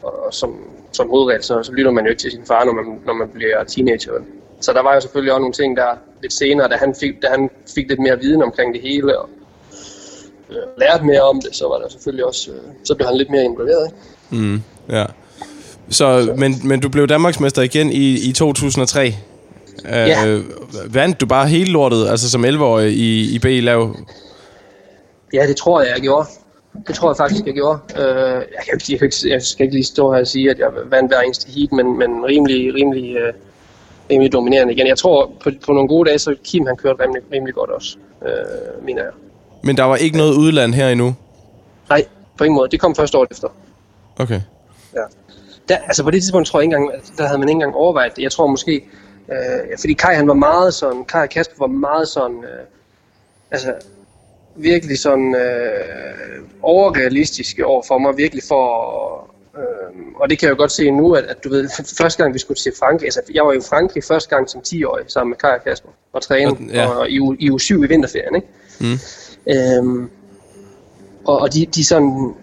[0.04, 0.56] og som,
[0.92, 3.30] som hovedregel, så, så lytter man jo ikke til sin far, når man, når man
[3.30, 4.12] bliver teenager.
[4.62, 5.90] Så der var jo selvfølgelig også nogle ting der
[6.22, 9.30] lidt senere, da han fik, da han fik lidt mere viden omkring det hele, og
[10.50, 13.30] øh, lærte mere om det, så var der selvfølgelig også, øh, så blev han lidt
[13.30, 13.92] mere involveret.
[14.32, 14.44] Ikke?
[14.44, 15.06] Mm, ja.
[15.90, 16.34] Så, så.
[16.38, 19.16] Men, men du blev Danmarksmester igen i, i 2003?
[19.86, 20.28] Ja.
[20.28, 20.44] Øh,
[20.90, 23.96] vandt du bare hele lortet, altså som 11-årig i, i B-lav?
[25.34, 26.28] Ja, det tror jeg, jeg gjorde.
[26.88, 27.80] Det tror jeg faktisk, jeg gjorde.
[27.96, 28.04] Øh,
[28.34, 31.12] jeg, kan, jeg, kan, jeg skal ikke lige stå her og sige, at jeg vandt
[31.12, 33.34] hver eneste heat, men, men rimelig, rimelig, øh,
[34.12, 34.88] rimelig dominerende igen.
[34.88, 37.98] Jeg tror, på, på nogle gode dage, så Kim han kørte rimelig, rimelig godt også,
[38.26, 39.12] øh, mener jeg.
[39.64, 41.16] Men der var ikke noget udland her endnu?
[41.90, 42.06] Nej,
[42.38, 42.70] på ingen måde.
[42.72, 43.48] Det kom først året efter.
[44.20, 44.42] Okay.
[44.96, 45.02] Ja.
[45.70, 48.16] Der, altså på det tidspunkt tror jeg ikke engang, der havde man ikke engang overvejet
[48.16, 48.24] det.
[48.24, 48.84] Jeg tror måske,
[49.32, 52.66] Øh, fordi Kai han var meget sådan, Kai og Kasper var meget sådan, øh,
[53.52, 53.74] altså
[54.56, 58.66] virkelig sådan øh, overrealistiske over for mig, virkelig for,
[59.58, 62.34] øh, og det kan jeg jo godt se nu, at, at du ved, første gang
[62.34, 65.30] vi skulle til Frankrig, altså jeg var jo i Frankrig første gang som 10-årig sammen
[65.30, 66.88] med Kai og Kasper, og træne ja.
[66.88, 68.48] og, og i, i uge 7 i vinterferien, ikke?
[68.80, 68.98] Mm.
[69.48, 70.10] Øhm,
[71.26, 72.34] og, og de, de sådan,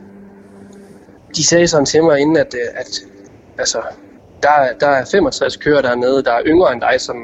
[1.37, 3.01] de sagde sådan til mig inden, at, at
[3.59, 3.83] altså,
[4.43, 7.17] der, der er 65 kører dernede, der er yngre end dig, som,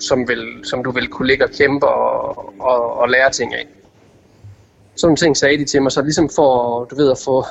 [0.00, 3.66] som, vil, som du vil kunne ligge og kæmpe og, og, og lære ting af.
[4.96, 7.44] Sådan ting sagde de til mig, så ligesom for, du ved, at få,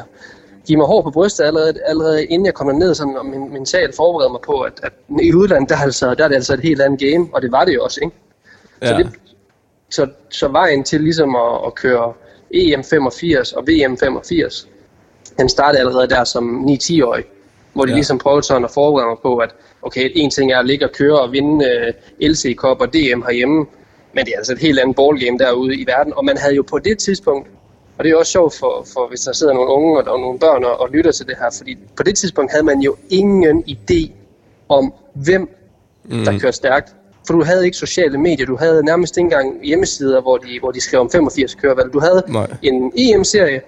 [0.67, 3.95] give mig hår på brystet allerede, allerede inden jeg kom ned, sådan, og min, mentalt
[3.95, 6.81] forberede mig på, at, at i udlandet, der, altså, der er det altså et helt
[6.81, 8.15] andet game, og det var det jo også, ikke?
[8.81, 8.87] Ja.
[8.87, 9.09] Så, det,
[9.89, 12.13] så, så vejen til ligesom at, at køre
[12.55, 14.67] EM85 og VM85,
[15.37, 17.23] den startede allerede der som 9-10-årig
[17.73, 17.95] hvor de ja.
[17.95, 20.91] ligesom prøvede sådan at forberede mig på, at okay, en ting er at ligge og
[20.91, 21.93] køre og vinde øh,
[22.29, 23.65] LC Cup og DM herhjemme,
[24.13, 26.63] men det er altså et helt andet ballgame derude i verden, og man havde jo
[26.63, 27.47] på det tidspunkt,
[27.97, 30.17] og det er også sjovt for, for hvis der sidder nogle unge og der er
[30.17, 32.95] nogle børn og, og lytter til det her, fordi på det tidspunkt havde man jo
[33.09, 34.11] ingen idé
[34.69, 35.49] om, hvem
[36.09, 36.39] der mm.
[36.39, 36.95] kørte stærkt.
[37.27, 40.71] For du havde ikke sociale medier, du havde nærmest ikke engang hjemmesider, hvor de, hvor
[40.71, 41.93] de skrev om 85 kørevalg.
[41.93, 42.47] Du havde Nej.
[42.61, 43.61] en EM-serie,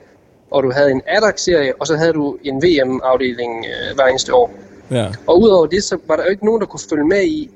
[0.51, 4.51] og du havde en ADAC-serie, og så havde du en VM-afdeling øh, hver eneste år.
[4.91, 5.07] Ja.
[5.27, 7.49] Og udover det, så var der jo ikke nogen, der kunne følge med i,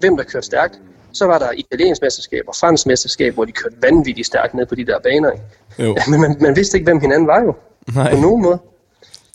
[0.00, 0.78] hvem der kørte stærkt.
[1.12, 4.74] Så var der italiensk mesterskab og fransk mesterskab, hvor de kørte vanvittigt stærkt ned på
[4.74, 5.30] de der baner.
[5.78, 5.96] Jo.
[6.10, 7.54] Men man, man vidste ikke, hvem hinanden var jo.
[7.94, 8.14] Nej.
[8.14, 8.58] På nogen måde.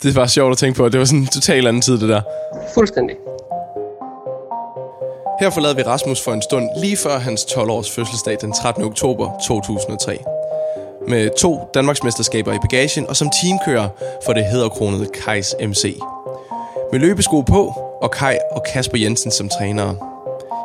[0.03, 0.89] Det var sjovt at tænke på.
[0.89, 2.21] Det var sådan en total anden tid, det der.
[2.73, 3.15] Fuldstændig.
[5.39, 8.83] Her forlader vi Rasmus for en stund lige før hans 12-års fødselsdag den 13.
[8.83, 10.36] oktober 2003.
[11.07, 13.89] Med to Danmarksmesterskaber i bagagen og som teamkører
[14.25, 15.99] for det hedderkronede Kajs MC.
[16.91, 19.95] Med løbesko på og Kai og Kasper Jensen som trænere.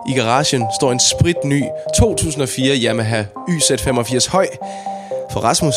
[0.08, 1.62] I garagen står en spritny
[1.96, 4.46] 2004 Yamaha YZ85 høj,
[5.32, 5.74] for Rasmus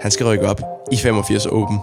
[0.00, 0.60] han skal rykke op
[0.92, 1.78] i 85 Open.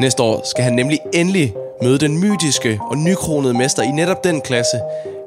[0.00, 4.40] Næste år skal han nemlig endelig møde den mytiske og nykronede mester i netop den
[4.40, 4.80] klasse,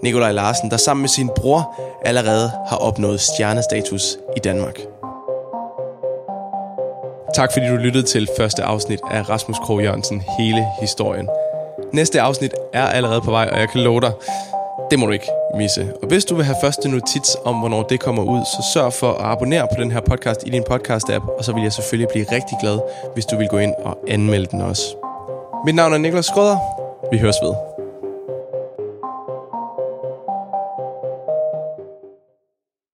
[0.03, 4.98] Nikolaj Larsen, der sammen med sin bror allerede har opnået stjernestatus i Danmark.
[7.33, 11.29] Tak fordi du lyttede til første afsnit af Rasmus Krog Jørgensen Hele Historien.
[11.93, 14.11] Næste afsnit er allerede på vej, og jeg kan love dig,
[14.91, 15.93] det må du ikke misse.
[16.01, 19.11] Og hvis du vil have første notits om, hvornår det kommer ud, så sørg for
[19.11, 22.25] at abonnere på den her podcast i din podcast-app, og så vil jeg selvfølgelig blive
[22.31, 22.79] rigtig glad,
[23.13, 24.83] hvis du vil gå ind og anmelde den også.
[25.65, 26.57] Mit navn er Niklas Skrøder.
[27.11, 27.78] Vi høres ved.